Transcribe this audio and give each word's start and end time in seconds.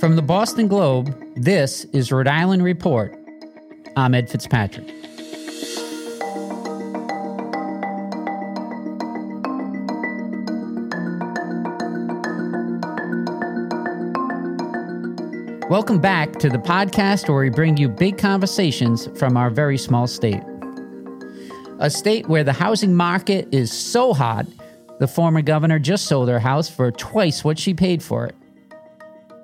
From 0.00 0.14
the 0.14 0.20
Boston 0.20 0.68
Globe, 0.68 1.16
this 1.36 1.84
is 1.86 2.12
Rhode 2.12 2.28
Island 2.28 2.62
Report. 2.62 3.16
I'm 3.96 4.14
Ed 4.14 4.28
Fitzpatrick. 4.28 4.86
Welcome 15.70 15.98
back 15.98 16.32
to 16.40 16.50
the 16.50 16.58
podcast 16.62 17.30
where 17.30 17.40
we 17.40 17.48
bring 17.48 17.78
you 17.78 17.88
big 17.88 18.18
conversations 18.18 19.08
from 19.18 19.38
our 19.38 19.48
very 19.48 19.78
small 19.78 20.06
state. 20.06 20.42
A 21.78 21.88
state 21.88 22.28
where 22.28 22.44
the 22.44 22.52
housing 22.52 22.94
market 22.94 23.48
is 23.50 23.72
so 23.72 24.12
hot, 24.12 24.46
the 25.00 25.08
former 25.08 25.40
governor 25.40 25.78
just 25.78 26.04
sold 26.04 26.28
her 26.28 26.40
house 26.40 26.68
for 26.68 26.92
twice 26.92 27.42
what 27.44 27.58
she 27.58 27.72
paid 27.72 28.02
for 28.02 28.26
it. 28.26 28.34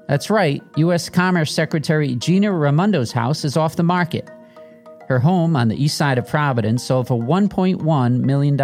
That's 0.08 0.30
right, 0.30 0.62
U.S. 0.76 1.08
Commerce 1.08 1.54
Secretary 1.54 2.14
Gina 2.16 2.48
Raimondo's 2.48 3.12
house 3.12 3.44
is 3.44 3.56
off 3.56 3.76
the 3.76 3.82
market. 3.82 4.28
Her 5.08 5.18
home 5.18 5.56
on 5.56 5.68
the 5.68 5.82
east 5.82 5.96
side 5.96 6.18
of 6.18 6.26
Providence 6.26 6.84
sold 6.84 7.08
for 7.08 7.18
$1.1 7.18 8.20
million. 8.20 8.56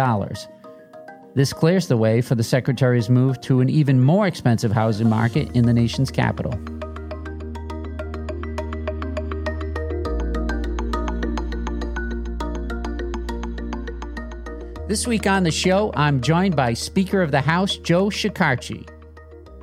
This 1.35 1.53
clears 1.53 1.87
the 1.87 1.97
way 1.97 2.21
for 2.21 2.35
the 2.35 2.43
Secretary's 2.43 3.09
move 3.09 3.39
to 3.41 3.61
an 3.61 3.69
even 3.69 4.01
more 4.03 4.27
expensive 4.27 4.71
housing 4.71 5.09
market 5.09 5.49
in 5.55 5.65
the 5.65 5.73
nation's 5.73 6.11
capital. 6.11 6.51
This 14.87 15.05
week 15.05 15.27
on 15.27 15.43
the 15.43 15.51
show, 15.51 15.91
I'm 15.95 16.19
joined 16.19 16.55
by 16.55 16.73
Speaker 16.73 17.21
of 17.21 17.29
the 17.29 17.41
House 17.41 17.77
Joe 17.77 18.07
Shekarchi. 18.07 18.89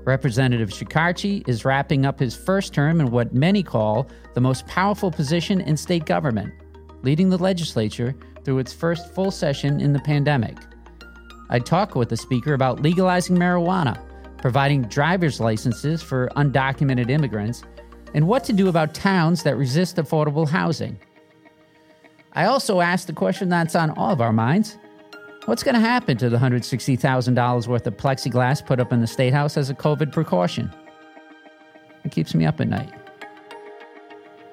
Representative 0.07 0.71
Shekarchi 0.71 1.47
is 1.49 1.65
wrapping 1.65 2.07
up 2.07 2.21
his 2.21 2.37
first 2.37 2.73
term 2.73 3.01
in 3.01 3.11
what 3.11 3.35
many 3.35 3.65
call 3.65 4.07
the 4.35 4.41
most 4.41 4.65
powerful 4.69 5.11
position 5.11 5.61
in 5.61 5.77
state 5.77 6.07
government, 6.07 6.55
leading 7.03 7.29
the 7.29 7.37
legislature 7.37 8.15
through 8.45 8.61
its 8.61 8.73
first 8.73 9.13
full 9.13 9.33
session 9.33 9.81
in 9.81 9.93
the 9.93 9.99
pandemic. 9.99 10.57
I 11.51 11.59
talk 11.59 11.97
with 11.97 12.09
the 12.09 12.17
Speaker 12.17 12.55
about 12.55 12.83
legalizing 12.83 13.37
marijuana, 13.37 14.01
providing 14.39 14.83
driver's 14.83 15.41
licenses 15.41 16.05
for 16.05 16.29
undocumented 16.37 17.11
immigrants, 17.11 17.65
and 18.15 18.29
what 18.29 18.45
to 18.45 18.53
do 18.53 18.69
about 18.69 18.95
towns 18.95 19.43
that 19.43 19.57
resist 19.57 19.97
affordable 19.97 20.49
housing. 20.49 20.97
I 22.33 22.45
also 22.45 22.81
ask 22.81 23.09
the 23.09 23.13
question 23.13 23.49
that's 23.49 23.75
on 23.75 23.91
all 23.91 24.13
of 24.13 24.21
our 24.21 24.33
minds 24.33 24.79
What's 25.47 25.63
going 25.63 25.77
to 25.77 25.81
happen 25.81 26.17
to 26.17 26.29
the 26.29 26.39
$160,000 26.39 27.67
worth 27.69 27.87
of 27.87 27.97
plexiglass 27.97 28.67
put 28.67 28.81
up 28.81 28.93
in 28.93 29.01
the 29.01 29.07
State 29.07 29.33
House 29.33 29.57
as 29.57 29.71
a 29.71 29.75
COVID 29.75 30.11
precaution? 30.11 30.73
It 32.05 32.11
keeps 32.11 32.35
me 32.35 32.45
up 32.45 32.61
at 32.61 32.67
night. 32.67 32.93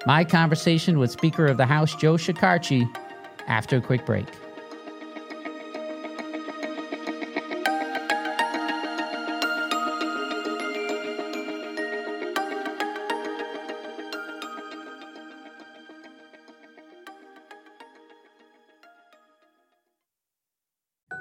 My 0.05 0.23
conversation 0.23 0.99
with 0.99 1.09
Speaker 1.09 1.47
of 1.47 1.57
the 1.57 1.65
House 1.65 1.95
Joe 1.95 2.13
Shekarchi 2.13 2.87
after 3.47 3.77
a 3.77 3.81
quick 3.81 4.05
break. 4.05 4.27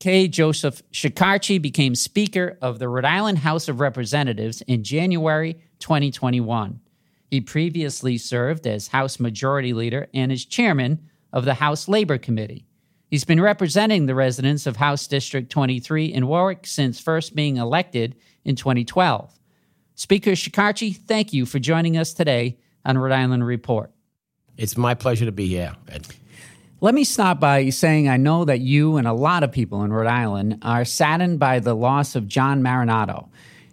K. 0.00 0.28
Joseph 0.28 0.80
Shekarchi 0.92 1.60
became 1.60 1.96
Speaker 1.96 2.56
of 2.62 2.78
the 2.78 2.88
Rhode 2.88 3.04
Island 3.04 3.38
House 3.38 3.68
of 3.68 3.80
Representatives 3.80 4.62
in 4.62 4.84
January 4.84 5.54
2021. 5.80 6.78
He 7.30 7.40
previously 7.40 8.16
served 8.16 8.66
as 8.66 8.88
House 8.88 9.18
Majority 9.18 9.72
Leader 9.72 10.06
and 10.14 10.30
as 10.30 10.44
Chairman 10.44 11.00
of 11.32 11.44
the 11.44 11.54
House 11.54 11.88
Labor 11.88 12.16
Committee. 12.16 12.64
He's 13.10 13.24
been 13.24 13.40
representing 13.40 14.06
the 14.06 14.14
residents 14.14 14.66
of 14.66 14.76
House 14.76 15.06
District 15.08 15.50
23 15.50 16.06
in 16.06 16.28
Warwick 16.28 16.66
since 16.66 17.00
first 17.00 17.34
being 17.34 17.56
elected 17.56 18.14
in 18.44 18.54
2012. 18.54 19.34
Speaker 19.96 20.32
Shekarchi, 20.32 20.96
thank 20.96 21.32
you 21.32 21.44
for 21.44 21.58
joining 21.58 21.96
us 21.96 22.14
today 22.14 22.58
on 22.84 22.98
Rhode 22.98 23.12
Island 23.12 23.44
Report. 23.44 23.90
It's 24.56 24.76
my 24.76 24.94
pleasure 24.94 25.24
to 25.24 25.32
be 25.32 25.48
here. 25.48 25.74
Let 26.80 26.94
me 26.94 27.02
start 27.02 27.40
by 27.40 27.70
saying 27.70 28.08
I 28.08 28.18
know 28.18 28.44
that 28.44 28.60
you 28.60 28.98
and 28.98 29.08
a 29.08 29.12
lot 29.12 29.42
of 29.42 29.50
people 29.50 29.82
in 29.82 29.92
Rhode 29.92 30.06
Island 30.06 30.60
are 30.62 30.84
saddened 30.84 31.40
by 31.40 31.58
the 31.58 31.74
loss 31.74 32.14
of 32.14 32.28
John 32.28 32.62
Marinatto. 32.62 33.28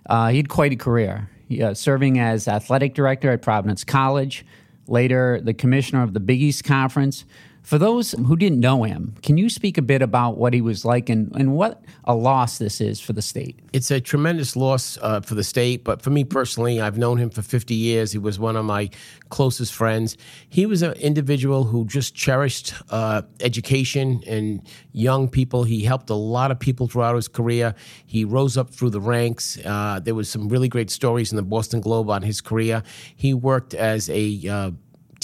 Uh, 0.07 0.29
he 0.29 0.37
had 0.37 0.49
quite 0.49 0.71
a 0.71 0.75
career, 0.75 1.29
uh, 1.61 1.75
serving 1.75 2.17
as 2.17 2.47
athletic 2.47 2.95
director 2.95 3.29
at 3.29 3.43
Providence 3.43 3.83
College, 3.83 4.43
later 4.87 5.39
the 5.39 5.53
commissioner 5.53 6.01
of 6.01 6.13
the 6.15 6.19
Big 6.19 6.41
East 6.41 6.63
Conference, 6.63 7.25
for 7.65 7.79
those 7.79 8.11
who 8.11 8.35
didn't 8.35 8.59
know 8.59 8.83
him, 8.83 9.15
can 9.23 9.37
you 9.37 9.49
speak 9.49 9.79
a 9.79 9.81
bit 9.81 10.03
about 10.03 10.37
what 10.37 10.53
he 10.53 10.61
was 10.61 10.85
like 10.85 11.09
and, 11.09 11.35
and 11.35 11.55
what 11.55 11.83
a 12.03 12.13
loss 12.13 12.59
this 12.59 12.79
is 12.79 13.01
for 13.01 13.13
the 13.13 13.23
state? 13.23 13.59
It's 13.73 13.89
a 13.89 13.99
tremendous 13.99 14.55
loss 14.55 14.99
uh, 15.01 15.21
for 15.21 15.33
the 15.33 15.43
state, 15.43 15.83
but 15.83 15.99
for 15.99 16.11
me 16.11 16.23
personally, 16.23 16.79
I've 16.79 16.99
known 16.99 17.17
him 17.17 17.31
for 17.31 17.41
50 17.41 17.73
years. 17.73 18.11
He 18.11 18.19
was 18.19 18.37
one 18.37 18.55
of 18.55 18.65
my 18.65 18.91
closest 19.29 19.73
friends. 19.73 20.15
He 20.47 20.67
was 20.67 20.83
an 20.83 20.93
individual 20.93 21.63
who 21.63 21.85
just 21.85 22.13
cherished 22.13 22.75
uh, 22.91 23.23
education 23.39 24.21
and 24.27 24.61
young 24.91 25.27
people. 25.27 25.63
He 25.63 25.83
helped 25.83 26.11
a 26.11 26.15
lot 26.15 26.51
of 26.51 26.59
people 26.59 26.87
throughout 26.87 27.15
his 27.15 27.27
career. 27.27 27.73
He 28.05 28.25
rose 28.25 28.57
up 28.57 28.69
through 28.69 28.91
the 28.91 29.01
ranks. 29.01 29.57
Uh, 29.65 29.99
there 30.03 30.13
was 30.13 30.29
some 30.29 30.49
really 30.49 30.69
great 30.69 30.91
stories 30.91 31.31
in 31.31 31.35
the 31.35 31.41
Boston 31.41 31.81
Globe 31.81 32.11
on 32.11 32.21
his 32.21 32.41
career. 32.41 32.83
He 33.15 33.33
worked 33.33 33.73
as 33.73 34.07
a 34.11 34.47
uh, 34.47 34.71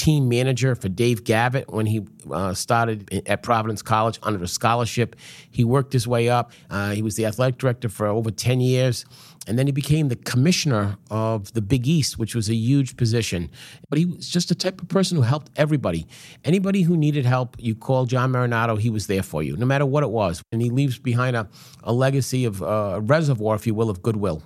team 0.02 0.28
manager 0.28 0.74
for 0.74 0.90
Dave 0.90 1.24
Gavitt 1.24 1.72
when 1.72 1.86
he 1.86 2.04
uh, 2.32 2.56
started 2.56 3.24
at 3.28 3.44
Providence 3.44 3.84
College 3.84 4.18
under 4.24 4.44
a 4.44 4.48
scholarship. 4.48 5.16
He 5.52 5.64
worked 5.64 5.94
his 5.94 6.08
way 6.08 6.28
up. 6.28 6.54
Uh, 6.72 6.90
he 6.90 7.04
was 7.04 7.18
the 7.18 7.28
athletic 7.28 7.60
director 7.60 7.88
for 7.88 8.08
over 8.08 8.32
10 8.32 8.62
years. 8.62 9.06
And 9.48 9.60
then 9.60 9.68
he 9.68 9.72
became 9.72 10.08
the 10.08 10.16
commissioner 10.16 10.98
of 11.12 11.54
the 11.54 11.62
Big 11.62 11.88
East, 11.88 12.18
which 12.18 12.34
was 12.34 12.50
a 12.50 12.56
huge 12.56 12.98
position. 12.98 13.52
But 13.90 14.00
he 14.00 14.06
was 14.06 14.28
just 14.28 14.50
the 14.50 14.56
type 14.56 14.82
of 14.82 14.88
person 14.88 15.18
who 15.18 15.24
helped 15.24 15.52
everybody. 15.56 16.08
Anybody 16.44 16.82
who 16.82 16.98
needed 16.98 17.26
help, 17.26 17.56
you 17.60 17.76
called 17.76 18.10
John 18.10 18.32
Marinatto, 18.32 18.78
he 18.80 18.90
was 18.90 19.06
there 19.06 19.24
for 19.24 19.44
you, 19.44 19.56
no 19.56 19.68
matter 19.68 19.86
what 19.86 20.02
it 20.02 20.10
was. 20.10 20.42
And 20.52 20.64
he 20.64 20.72
leaves 20.72 20.98
behind 20.98 21.36
a, 21.36 21.48
a 21.84 21.94
legacy 21.94 22.46
of 22.46 22.64
uh, 22.64 22.94
a 22.96 23.02
reservoir, 23.02 23.56
if 23.56 23.68
you 23.68 23.76
will, 23.76 23.92
of 23.92 24.02
goodwill. 24.02 24.42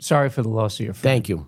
Sorry 0.00 0.30
for 0.30 0.42
the 0.42 0.48
loss 0.48 0.80
of 0.80 0.86
your 0.86 0.94
friend. 0.94 1.14
Thank 1.14 1.28
you. 1.28 1.46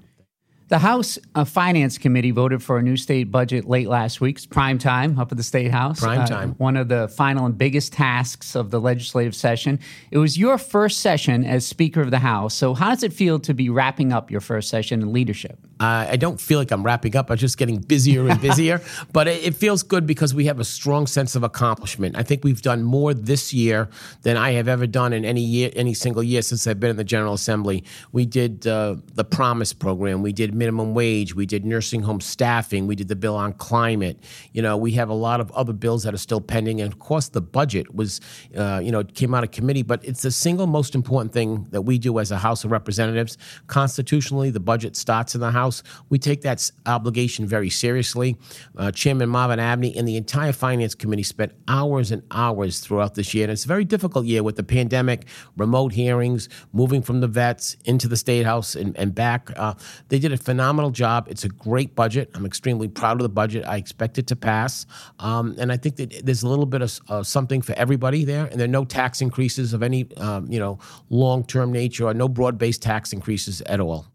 The 0.72 0.78
House 0.78 1.19
uh, 1.34 1.44
Finance 1.44 1.98
Committee 1.98 2.30
voted 2.30 2.62
for 2.62 2.78
a 2.78 2.82
new 2.82 2.96
state 2.96 3.24
budget 3.24 3.66
late 3.66 3.88
last 3.88 4.22
week. 4.22 4.36
It's 4.36 4.46
prime 4.46 4.78
time 4.78 5.19
up 5.19 5.30
at 5.30 5.36
the 5.36 5.44
State 5.44 5.70
House. 5.70 6.00
Prime 6.00 6.22
uh, 6.22 6.26
time. 6.26 6.50
Uh, 6.52 6.54
one 6.54 6.78
of 6.78 6.88
the 6.88 7.08
final 7.08 7.44
and 7.44 7.58
biggest 7.58 7.92
tasks 7.92 8.54
of 8.54 8.70
the 8.70 8.80
legislative 8.80 9.34
session. 9.34 9.78
It 10.10 10.16
was 10.16 10.38
your 10.38 10.56
first 10.56 11.00
session 11.00 11.44
as 11.44 11.66
Speaker 11.66 12.00
of 12.00 12.10
the 12.10 12.20
House. 12.20 12.54
So, 12.54 12.72
how 12.72 12.88
does 12.88 13.02
it 13.02 13.12
feel 13.12 13.38
to 13.40 13.52
be 13.52 13.69
wrapping 13.69 14.14
up 14.14 14.30
your 14.30 14.40
first 14.40 14.70
session 14.70 15.02
in 15.02 15.12
leadership? 15.12 15.58
Uh, 15.82 16.06
I 16.11 16.17
don't 16.17 16.40
feel 16.40 16.61
like 16.61 16.70
I'm 16.70 16.84
wrapping 16.84 17.17
up. 17.17 17.29
I'm 17.29 17.37
just 17.37 17.58
getting 17.58 17.79
busier 17.79 18.29
and 18.29 18.40
busier. 18.49 18.81
but 19.12 19.26
it, 19.26 19.43
it, 19.43 19.55
feels 19.56 19.82
good 19.82 20.06
because 20.06 20.32
we 20.32 20.44
have 20.44 20.61
a 20.61 20.64
strong 20.64 21.08
sense 21.08 21.34
of 21.34 21.43
accomplishment. 21.43 22.17
I 22.17 22.23
think 22.23 22.44
we've 22.44 22.62
done 22.62 22.84
more 22.84 23.12
this 23.12 23.52
year 23.52 23.88
than 24.23 24.37
I 24.37 24.52
have 24.52 24.69
ever 24.69 24.87
done 24.87 25.12
in 25.12 25.25
any 25.25 25.40
year, 25.40 25.70
any 25.75 25.93
single 25.93 26.23
year 26.23 26.40
since 26.43 26.69
I've 26.69 26.79
been 26.79 26.90
in 26.90 26.96
the 26.96 27.05
General 27.05 27.34
Assembly. 27.34 27.82
We 28.12 28.26
did 28.26 28.64
uh, 28.64 28.94
the 29.14 29.25
Promise 29.25 29.73
program. 29.73 30.23
We 30.23 30.32
did 30.32 30.55
minimum 30.55 30.94
wage. 30.94 31.34
We 31.34 31.46
did 31.46 31.64
nursing 31.64 32.02
home 32.02 32.20
staffing. 32.20 32.87
We 32.87 32.94
did 32.94 33.08
the 33.08 33.17
bill 33.17 33.34
on 33.34 33.52
climate. 33.55 34.23
You 34.52 34.62
know, 34.62 34.76
we 34.76 34.93
have 34.93 35.08
a 35.08 35.14
lot 35.14 35.40
of 35.40 35.50
other 35.50 35.73
bills 35.73 36.05
that 36.05 36.14
are 36.14 36.19
still 36.19 36.40
pending. 36.40 36.81
And 36.81 36.93
of 36.93 37.00
course, 37.00 37.29
the 37.29 37.40
budget 37.40 37.93
was, 37.93 38.20
uh, 38.56 38.81
you 38.84 38.93
know, 38.93 39.00
it 39.00 39.17
came 39.17 39.34
out 39.34 39.43
of 39.43 39.50
committee. 39.50 39.82
But 39.82 40.05
it's 40.05 40.23
the 40.23 40.31
single 40.31 40.69
most 40.69 40.94
important 40.94 41.32
thing 41.32 41.67
that 41.70 41.82
we 41.82 41.99
do 41.99 42.20
as 42.20 42.31
a 42.31 42.38
House 42.38 42.62
of 42.62 42.70
Representatives. 42.70 43.37
Constitutionally, 43.67 44.50
the 44.50 44.61
budget 44.61 44.94
starts 44.94 45.34
in 45.34 45.40
the 45.40 45.50
House. 45.50 45.71
House. 45.72 45.82
We 46.08 46.19
take 46.19 46.42
that 46.42 46.70
obligation 46.86 47.46
very 47.46 47.70
seriously. 47.70 48.36
Uh, 48.76 48.90
Chairman 48.90 49.28
Marvin 49.28 49.58
Abney 49.58 49.96
and 49.96 50.06
the 50.06 50.16
entire 50.16 50.52
Finance 50.52 50.94
Committee 50.94 51.22
spent 51.22 51.52
hours 51.69 52.10
and 52.10 52.22
hours 52.30 52.80
throughout 52.80 53.14
this 53.14 53.34
year. 53.34 53.44
And 53.44 53.52
it's 53.52 53.64
a 53.64 53.69
very 53.69 53.84
difficult 53.84 54.26
year 54.26 54.42
with 54.42 54.56
the 54.56 54.62
pandemic, 54.62 55.26
remote 55.56 55.92
hearings, 55.92 56.48
moving 56.72 57.02
from 57.02 57.20
the 57.20 57.28
vets 57.28 57.76
into 57.84 58.08
the 58.08 58.16
State 58.16 58.44
House 58.44 58.74
and, 58.74 58.96
and 58.98 59.14
back. 59.14 59.50
Uh, 59.56 59.74
they 60.08 60.19
did 60.19 60.32
a 60.32 60.36
phenomenal 60.36 60.90
job. 60.90 61.26
It's 61.30 61.44
a 61.44 61.48
great 61.48 61.94
budget. 61.94 62.30
I'm 62.34 62.46
extremely 62.46 62.88
proud 62.88 63.16
of 63.20 63.22
the 63.22 63.28
budget. 63.28 63.64
I 63.66 63.76
expect 63.76 64.19
it 64.19 64.26
to 64.28 64.36
pass. 64.36 64.86
Um, 65.19 65.56
and 65.58 65.72
I 65.72 65.76
think 65.76 65.96
that 65.96 66.22
there's 66.24 66.42
a 66.42 66.48
little 66.48 66.66
bit 66.66 66.82
of 66.82 67.00
uh, 67.08 67.22
something 67.22 67.62
for 67.62 67.72
everybody 67.74 68.24
there. 68.24 68.46
And 68.46 68.58
there 68.60 68.66
are 68.66 68.78
no 68.80 68.84
tax 68.84 69.20
increases 69.20 69.72
of 69.72 69.82
any, 69.82 70.06
um, 70.16 70.50
you 70.50 70.58
know, 70.58 70.78
long-term 71.08 71.72
nature 71.72 72.06
or 72.06 72.14
no 72.14 72.28
broad-based 72.28 72.82
tax 72.82 73.12
increases 73.12 73.62
at 73.62 73.80
all. 73.80 74.06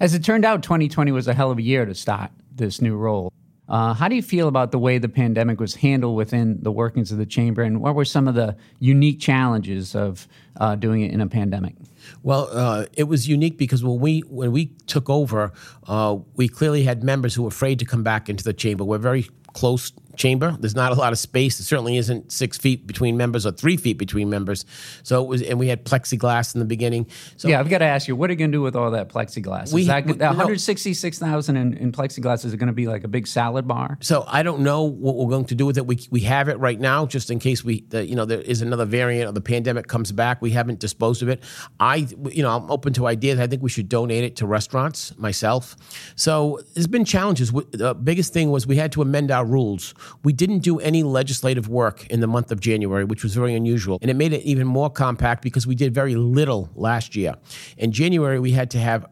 As 0.00 0.14
it 0.14 0.22
turned 0.22 0.44
out, 0.44 0.62
2020 0.62 1.10
was 1.10 1.26
a 1.26 1.34
hell 1.34 1.50
of 1.50 1.58
a 1.58 1.62
year 1.62 1.84
to 1.84 1.94
start 1.94 2.30
this 2.54 2.80
new 2.80 2.96
role. 2.96 3.32
Uh, 3.68 3.92
how 3.92 4.08
do 4.08 4.14
you 4.14 4.22
feel 4.22 4.46
about 4.46 4.70
the 4.70 4.78
way 4.78 4.96
the 4.96 5.08
pandemic 5.08 5.58
was 5.60 5.74
handled 5.74 6.16
within 6.16 6.62
the 6.62 6.70
workings 6.70 7.10
of 7.10 7.18
the 7.18 7.26
chamber, 7.26 7.62
and 7.62 7.82
what 7.82 7.94
were 7.94 8.04
some 8.04 8.28
of 8.28 8.34
the 8.34 8.56
unique 8.78 9.20
challenges 9.20 9.94
of 9.94 10.26
uh, 10.58 10.74
doing 10.76 11.02
it 11.02 11.12
in 11.12 11.20
a 11.20 11.26
pandemic? 11.26 11.74
Well, 12.22 12.48
uh, 12.52 12.86
it 12.94 13.04
was 13.04 13.28
unique 13.28 13.58
because 13.58 13.84
when 13.84 13.98
we 13.98 14.20
when 14.20 14.52
we 14.52 14.66
took 14.86 15.10
over, 15.10 15.52
uh, 15.86 16.16
we 16.36 16.48
clearly 16.48 16.84
had 16.84 17.02
members 17.02 17.34
who 17.34 17.42
were 17.42 17.48
afraid 17.48 17.78
to 17.80 17.84
come 17.84 18.02
back 18.02 18.30
into 18.30 18.44
the 18.44 18.54
chamber. 18.54 18.84
We're 18.84 18.98
very 18.98 19.28
close 19.52 19.92
chamber. 20.18 20.56
There's 20.58 20.74
not 20.74 20.92
a 20.92 20.94
lot 20.94 21.12
of 21.12 21.18
space. 21.18 21.58
It 21.60 21.64
certainly 21.64 21.96
isn't 21.96 22.32
six 22.32 22.58
feet 22.58 22.86
between 22.86 23.16
members 23.16 23.46
or 23.46 23.52
three 23.52 23.76
feet 23.76 23.98
between 23.98 24.28
members. 24.28 24.64
So 25.02 25.22
it 25.22 25.28
was, 25.28 25.42
and 25.42 25.58
we 25.58 25.68
had 25.68 25.84
plexiglass 25.84 26.54
in 26.54 26.58
the 26.58 26.66
beginning. 26.66 27.06
So 27.36 27.48
yeah, 27.48 27.60
I've 27.60 27.68
got 27.68 27.78
to 27.78 27.84
ask 27.86 28.08
you, 28.08 28.16
what 28.16 28.28
are 28.30 28.32
you 28.32 28.38
going 28.38 28.52
to 28.52 28.56
do 28.58 28.62
with 28.62 28.76
all 28.76 28.90
that 28.90 29.08
plexiglass? 29.08 29.72
We, 29.72 29.84
that, 29.84 30.06
we, 30.06 30.12
166,000 30.14 31.56
in, 31.56 31.74
in 31.74 31.92
plexiglass 31.92 32.44
is 32.44 32.52
it 32.52 32.56
going 32.58 32.68
to 32.68 32.72
be 32.72 32.86
like 32.86 33.04
a 33.04 33.08
big 33.08 33.26
salad 33.26 33.66
bar? 33.66 33.98
So 34.00 34.24
I 34.26 34.42
don't 34.42 34.60
know 34.60 34.82
what 34.82 35.16
we're 35.16 35.30
going 35.30 35.46
to 35.46 35.54
do 35.54 35.66
with 35.66 35.78
it. 35.78 35.86
We 35.86 35.98
we 36.10 36.20
have 36.20 36.48
it 36.48 36.58
right 36.58 36.78
now, 36.78 37.06
just 37.06 37.30
in 37.30 37.38
case 37.38 37.64
we, 37.64 37.80
the, 37.88 38.06
you 38.06 38.14
know, 38.14 38.24
there 38.24 38.40
is 38.40 38.62
another 38.62 38.84
variant 38.84 39.28
of 39.28 39.34
the 39.34 39.40
pandemic 39.40 39.86
comes 39.86 40.12
back. 40.12 40.40
We 40.42 40.50
haven't 40.50 40.80
disposed 40.80 41.22
of 41.22 41.28
it. 41.28 41.42
I, 41.80 42.08
you 42.30 42.42
know, 42.42 42.56
I'm 42.56 42.70
open 42.70 42.92
to 42.94 43.06
ideas. 43.06 43.38
I 43.38 43.46
think 43.46 43.62
we 43.62 43.70
should 43.70 43.88
donate 43.88 44.24
it 44.24 44.36
to 44.36 44.46
restaurants. 44.46 45.16
Myself. 45.18 45.76
So 46.16 46.60
there's 46.74 46.86
been 46.86 47.04
challenges. 47.04 47.52
The 47.52 47.94
biggest 47.94 48.32
thing 48.32 48.50
was 48.50 48.66
we 48.66 48.76
had 48.76 48.92
to 48.92 49.02
amend 49.02 49.30
our 49.30 49.44
rules 49.44 49.94
we 50.24 50.32
didn't 50.32 50.60
do 50.60 50.78
any 50.80 51.02
legislative 51.02 51.68
work 51.68 52.06
in 52.08 52.20
the 52.20 52.26
month 52.26 52.50
of 52.50 52.60
January, 52.60 53.04
which 53.04 53.22
was 53.22 53.34
very 53.34 53.54
unusual. 53.54 53.98
And 54.02 54.10
it 54.10 54.14
made 54.14 54.32
it 54.32 54.42
even 54.42 54.66
more 54.66 54.90
compact 54.90 55.42
because 55.42 55.66
we 55.66 55.74
did 55.74 55.94
very 55.94 56.14
little 56.14 56.70
last 56.74 57.16
year. 57.16 57.34
In 57.76 57.92
January, 57.92 58.38
we 58.38 58.52
had 58.52 58.70
to 58.70 58.78
have 58.78 59.06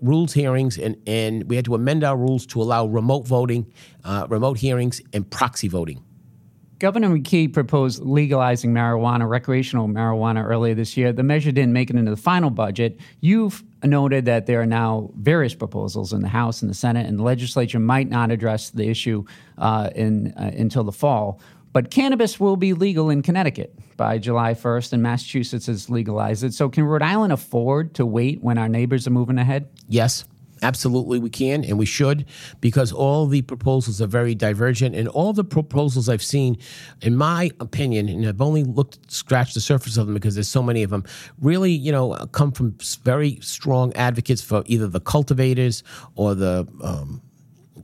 rules 0.00 0.32
hearings 0.32 0.78
and, 0.78 0.96
and 1.06 1.44
we 1.48 1.56
had 1.56 1.64
to 1.66 1.74
amend 1.74 2.04
our 2.04 2.16
rules 2.16 2.46
to 2.46 2.62
allow 2.62 2.86
remote 2.86 3.26
voting, 3.26 3.72
uh, 4.04 4.26
remote 4.28 4.58
hearings, 4.58 5.00
and 5.12 5.28
proxy 5.30 5.68
voting. 5.68 6.02
Governor 6.78 7.08
McKee 7.08 7.50
proposed 7.50 8.02
legalizing 8.02 8.72
marijuana, 8.72 9.28
recreational 9.28 9.88
marijuana, 9.88 10.44
earlier 10.44 10.74
this 10.74 10.96
year. 10.96 11.10
The 11.10 11.22
measure 11.22 11.50
didn't 11.50 11.72
make 11.72 11.88
it 11.88 11.96
into 11.96 12.10
the 12.10 12.18
final 12.18 12.50
budget. 12.50 13.00
You've 13.20 13.64
noted 13.82 14.26
that 14.26 14.46
there 14.46 14.60
are 14.60 14.66
now 14.66 15.10
various 15.16 15.54
proposals 15.54 16.12
in 16.12 16.20
the 16.20 16.28
House 16.28 16.60
and 16.60 16.70
the 16.70 16.74
Senate, 16.74 17.06
and 17.06 17.18
the 17.18 17.22
legislature 17.22 17.78
might 17.78 18.10
not 18.10 18.30
address 18.30 18.70
the 18.70 18.88
issue 18.88 19.24
uh, 19.56 19.90
in, 19.94 20.34
uh, 20.36 20.50
until 20.54 20.84
the 20.84 20.92
fall. 20.92 21.40
But 21.72 21.90
cannabis 21.90 22.38
will 22.38 22.56
be 22.56 22.74
legal 22.74 23.08
in 23.08 23.22
Connecticut 23.22 23.74
by 23.96 24.18
July 24.18 24.52
1st, 24.52 24.94
and 24.94 25.02
Massachusetts 25.02 25.66
has 25.66 25.88
legalized 25.88 26.44
it. 26.44 26.52
So, 26.52 26.68
can 26.68 26.84
Rhode 26.84 27.02
Island 27.02 27.32
afford 27.32 27.94
to 27.94 28.04
wait 28.04 28.42
when 28.42 28.58
our 28.58 28.68
neighbors 28.68 29.06
are 29.06 29.10
moving 29.10 29.38
ahead? 29.38 29.68
Yes. 29.88 30.24
Absolutely, 30.62 31.18
we 31.18 31.28
can 31.28 31.64
and 31.64 31.78
we 31.78 31.84
should 31.84 32.24
because 32.60 32.90
all 32.90 33.26
the 33.26 33.42
proposals 33.42 34.00
are 34.00 34.06
very 34.06 34.34
divergent. 34.34 34.94
And 34.94 35.06
all 35.08 35.32
the 35.32 35.44
proposals 35.44 36.08
I've 36.08 36.22
seen, 36.22 36.56
in 37.02 37.16
my 37.16 37.50
opinion, 37.60 38.08
and 38.08 38.26
I've 38.26 38.40
only 38.40 38.64
looked, 38.64 39.10
scratched 39.12 39.54
the 39.54 39.60
surface 39.60 39.98
of 39.98 40.06
them 40.06 40.14
because 40.14 40.34
there's 40.34 40.48
so 40.48 40.62
many 40.62 40.82
of 40.82 40.90
them, 40.90 41.04
really, 41.40 41.72
you 41.72 41.92
know, 41.92 42.14
come 42.32 42.52
from 42.52 42.74
very 43.04 43.38
strong 43.42 43.92
advocates 43.94 44.40
for 44.40 44.62
either 44.66 44.86
the 44.86 45.00
cultivators 45.00 45.82
or 46.14 46.34
the 46.34 46.66
um, 46.82 47.20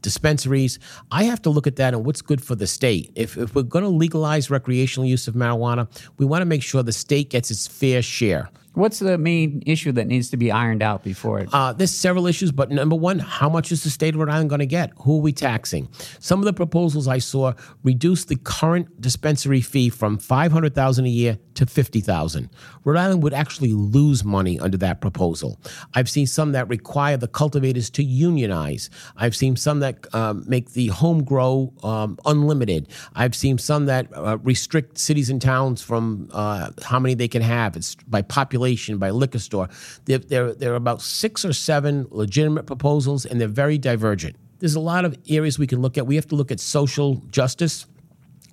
dispensaries. 0.01 0.79
I 1.11 1.25
have 1.25 1.43
to 1.43 1.51
look 1.51 1.67
at 1.67 1.77
that 1.77 1.95
and 1.95 2.05
what's 2.05 2.23
good 2.23 2.43
for 2.43 2.55
the 2.55 2.67
state. 2.67 3.13
If, 3.15 3.37
if 3.37 3.55
we're 3.55 3.63
going 3.63 3.85
to 3.85 3.91
legalize 3.91 4.51
recreational 4.51 5.07
use 5.07 5.29
of 5.29 5.35
marijuana, 5.35 5.89
we 6.19 6.27
want 6.27 6.43
to 6.43 6.47
make 6.47 6.63
sure 6.63 6.83
the 6.83 6.93
state 6.93 7.31
gets 7.31 7.51
its 7.51 7.67
fair 7.67 8.03
share. 8.03 8.49
What's 8.75 9.01
the 9.01 9.19
main 9.19 9.63
issue 9.67 9.93
that 9.93 10.07
needs 10.07 10.31
to 10.31 10.39
be 10.39 10.51
ironed 10.51 10.83
out 10.83 11.05
before 11.05 11.41
it? 11.41 11.51
Uh, 11.53 11.75
there's 11.75 11.91
several 11.91 12.27
issues, 12.27 12.53
but 12.53 12.71
number 12.71 12.97
one, 12.97 13.19
how 13.19 13.51
much 13.51 13.71
is 13.71 13.85
the 13.85 13.91
state 13.91 14.15
of 14.15 14.21
Rhode 14.21 14.31
Island 14.31 14.49
going 14.49 14.61
to 14.61 14.67
get? 14.67 14.93
Who 15.03 15.19
are 15.19 15.21
we 15.21 15.33
taxing? 15.33 15.89
Some 16.21 16.39
of 16.39 16.47
the 16.47 16.55
proposals 16.55 17.07
I 17.07 17.19
saw 17.19 17.53
reduce 17.83 18.25
the 18.25 18.37
current 18.37 18.99
dispensary 18.99 19.61
fee 19.61 19.91
from 19.91 20.17
500000 20.17 21.05
a 21.05 21.09
year 21.09 21.39
to 21.55 21.67
50000 21.67 22.49
Rhode 22.85 22.97
Island 22.97 23.23
would 23.23 23.35
actually 23.35 23.75
lose 23.75 24.25
money 24.25 24.59
under 24.59 24.79
that 24.79 25.03
proposal. 25.03 25.61
I've 25.93 26.09
seen 26.09 26.27
some 26.27 26.53
that 26.53 26.67
require 26.69 27.19
the 27.19 27.29
cultivators 27.29 27.91
to 27.91 28.03
unionize. 28.03 28.89
I've 29.17 29.37
seen 29.37 29.57
some 29.57 29.81
that 29.81 30.13
um, 30.15 30.45
make 30.47 30.73
the 30.73 30.87
home 30.89 31.25
grow 31.25 31.75
um, 31.83 32.19
unlimited. 32.25 32.89
I've 33.15 33.35
seen 33.35 33.59
some 33.59 33.85
that 33.87 34.07
uh, 34.17 34.39
restrict 34.43 34.97
cities 34.97 35.29
and 35.29 35.43
towns 35.43 35.83
from 35.83 36.31
uh, 36.33 36.71
how 36.83 36.99
many 36.99 37.15
they 37.15 37.29
can 37.29 37.43
have. 37.43 37.77
It's 37.77 37.97
by 38.07 38.23
population 38.23 38.62
population 38.63 38.99
by 38.99 39.11
liquor 39.11 39.39
store. 39.39 39.69
There, 40.05 40.19
there, 40.19 40.55
there 40.55 40.73
are 40.73 40.77
about 40.77 41.03
six 41.03 41.45
or 41.45 41.53
seven 41.53 42.07
legitimate 42.11 42.67
proposals, 42.67 43.27
and 43.27 43.41
they're 43.41 43.49
very 43.49 43.79
divergent. 43.79 44.37
There's 44.61 44.77
a 44.77 44.81
lot 44.81 45.05
of 45.05 45.17
areas 45.29 45.59
we 45.59 45.67
can 45.67 45.83
look 45.83 45.99
at. 45.99 46.07
We 46.07 46.15
have 46.15 46.29
to 46.29 46.37
look 46.37 46.53
at 46.53 46.61
social 46.61 47.17
justice 47.31 47.87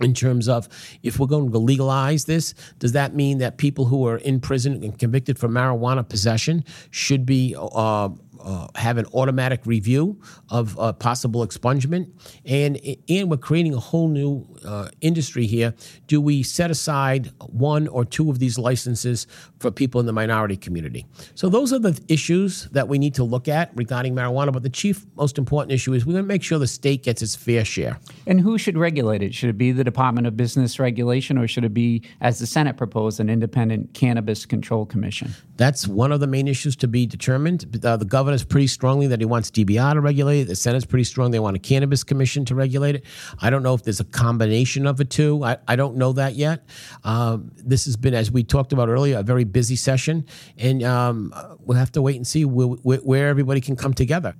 in 0.01 0.13
terms 0.13 0.47
of 0.47 0.67
if 1.03 1.19
we're 1.19 1.27
going 1.27 1.51
to 1.51 1.59
legalize 1.59 2.25
this, 2.25 2.53
does 2.79 2.93
that 2.93 3.13
mean 3.13 3.39
that 3.39 3.57
people 3.57 3.85
who 3.85 4.07
are 4.07 4.17
in 4.17 4.39
prison 4.39 4.83
and 4.83 4.97
convicted 4.97 5.37
for 5.37 5.49
marijuana 5.49 6.07
possession 6.07 6.63
should 6.89 7.25
be 7.25 7.53
uh, 7.57 8.09
uh, 8.43 8.67
have 8.75 8.97
an 8.97 9.05
automatic 9.13 9.61
review 9.65 10.19
of 10.49 10.77
uh, 10.79 10.93
possible 10.93 11.45
expungement, 11.45 12.11
and 12.45 12.79
and 13.07 13.29
we're 13.29 13.37
creating 13.37 13.73
a 13.73 13.79
whole 13.79 14.07
new 14.07 14.47
uh, 14.65 14.89
industry 15.01 15.45
here. 15.45 15.73
Do 16.07 16.21
we 16.21 16.43
set 16.43 16.71
aside 16.71 17.31
one 17.39 17.87
or 17.87 18.05
two 18.05 18.29
of 18.29 18.39
these 18.39 18.57
licenses 18.57 19.27
for 19.59 19.71
people 19.71 19.99
in 19.99 20.05
the 20.05 20.13
minority 20.13 20.57
community? 20.57 21.05
So 21.35 21.49
those 21.49 21.73
are 21.73 21.79
the 21.79 21.99
issues 22.07 22.69
that 22.71 22.87
we 22.87 22.97
need 22.97 23.15
to 23.15 23.23
look 23.23 23.47
at 23.47 23.71
regarding 23.75 24.15
marijuana. 24.15 24.53
But 24.53 24.63
the 24.63 24.69
chief, 24.69 25.05
most 25.15 25.37
important 25.37 25.71
issue 25.71 25.93
is 25.93 26.05
we're 26.05 26.13
going 26.13 26.23
to 26.23 26.27
make 26.27 26.43
sure 26.43 26.59
the 26.59 26.67
state 26.67 27.03
gets 27.03 27.21
its 27.21 27.35
fair 27.35 27.65
share. 27.65 27.99
And 28.27 28.39
who 28.39 28.57
should 28.57 28.77
regulate 28.77 29.21
it? 29.21 29.33
Should 29.33 29.49
it 29.49 29.57
be 29.57 29.71
the 29.71 29.83
Department 29.83 30.27
of 30.27 30.37
Business 30.37 30.79
Regulation, 30.79 31.37
or 31.37 31.47
should 31.47 31.65
it 31.65 31.73
be, 31.73 32.03
as 32.21 32.39
the 32.39 32.47
Senate 32.47 32.77
proposed, 32.77 33.19
an 33.19 33.29
independent 33.29 33.93
cannabis 33.93 34.45
control 34.45 34.85
commission? 34.85 35.33
That's 35.57 35.87
one 35.87 36.11
of 36.11 36.19
the 36.19 36.27
main 36.27 36.47
issues 36.47 36.75
to 36.77 36.87
be 36.87 37.05
determined. 37.05 37.79
Uh, 37.83 37.97
the 37.97 38.05
governor's 38.29 38.45
pretty 38.45 38.67
strongly 38.67 39.07
that 39.07 39.19
he 39.19 39.25
wants 39.25 39.49
DBR 39.49 39.93
to 39.93 40.01
regulate 40.01 40.41
it. 40.41 40.47
The 40.49 40.55
Senate's 40.55 40.85
pretty 40.85 41.03
strong. 41.03 41.31
They 41.31 41.39
want 41.39 41.55
a 41.55 41.59
cannabis 41.59 42.03
commission 42.03 42.45
to 42.45 42.53
regulate 42.53 42.93
it. 42.93 43.05
I 43.41 43.49
don't 43.49 43.63
know 43.63 43.73
if 43.73 43.81
there's 43.81 43.99
a 43.99 44.03
combination 44.03 44.85
of 44.85 44.97
the 44.97 45.05
two. 45.05 45.43
I, 45.43 45.57
I 45.67 45.75
don't 45.75 45.95
know 45.95 46.13
that 46.13 46.35
yet. 46.35 46.63
Um, 47.03 47.49
this 47.55 47.85
has 47.85 47.97
been, 47.97 48.13
as 48.13 48.29
we 48.29 48.43
talked 48.43 48.71
about 48.71 48.87
earlier, 48.87 49.17
a 49.17 49.23
very 49.23 49.45
busy 49.45 49.75
session. 49.75 50.27
And 50.59 50.83
um, 50.83 51.33
we'll 51.61 51.79
have 51.79 51.91
to 51.93 52.03
wait 52.03 52.17
and 52.17 52.27
see 52.27 52.45
where, 52.45 52.67
where, 52.67 53.29
everybody 53.29 53.61
can 53.61 53.75
come 53.75 53.95
together. 53.95 54.35